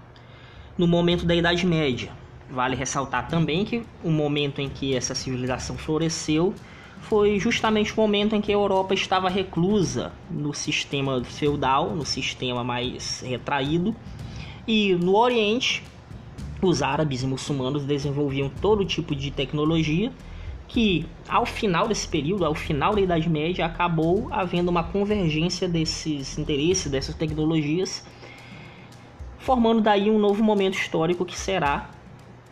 no 0.79 0.87
momento 0.87 1.27
da 1.27 1.35
Idade 1.35 1.67
Média. 1.67 2.20
Vale 2.51 2.75
ressaltar 2.75 3.29
também 3.29 3.65
que 3.65 3.85
o 4.03 4.11
momento 4.11 4.61
em 4.61 4.69
que 4.69 4.95
essa 4.95 5.15
civilização 5.15 5.77
floresceu 5.79 6.55
foi 7.03 7.39
justamente 7.39 7.93
o 7.93 7.97
momento 7.97 8.35
em 8.35 8.41
que 8.41 8.53
a 8.53 8.55
Europa 8.55 8.93
estava 8.93 9.29
reclusa 9.29 10.13
no 10.31 10.53
sistema 10.53 11.23
feudal, 11.25 11.95
no 11.95 12.05
sistema 12.05 12.63
mais 12.63 13.23
retraído, 13.23 13.95
e 14.67 14.95
no 14.95 15.17
Oriente 15.17 15.83
os 16.63 16.83
árabes 16.83 17.23
e 17.23 17.27
muçulmanos 17.27 17.85
desenvolviam 17.85 18.51
todo 18.61 18.85
tipo 18.85 19.15
de 19.15 19.31
tecnologia 19.31 20.13
que 20.69 21.07
ao 21.29 21.45
final 21.45 21.89
desse 21.89 22.07
período, 22.07 22.45
ao 22.45 22.55
final 22.55 22.95
da 22.95 23.01
Idade 23.01 23.29
Média, 23.29 23.67
acabou 23.67 24.29
havendo 24.31 24.69
uma 24.69 24.85
convergência 24.85 25.69
desses 25.69 26.39
interesses, 26.39 26.91
dessas 26.91 27.15
tecnologias, 27.15 28.07
formando 29.39 29.81
daí 29.81 30.09
um 30.09 30.19
novo 30.19 30.45
momento 30.45 30.75
histórico 30.75 31.25
que 31.25 31.37
será, 31.37 31.91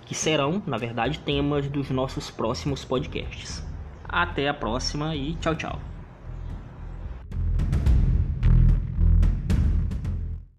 que 0.09 0.15
serão, 0.15 0.63
na 0.67 0.79
verdade, 0.79 1.19
temas 1.19 1.69
dos 1.69 1.91
nossos 1.91 2.31
próximos 2.31 2.83
podcasts. 2.83 3.63
Até 4.09 4.49
a 4.49 4.55
próxima 4.55 5.15
e 5.15 5.35
tchau, 5.35 5.55
tchau. 5.55 5.98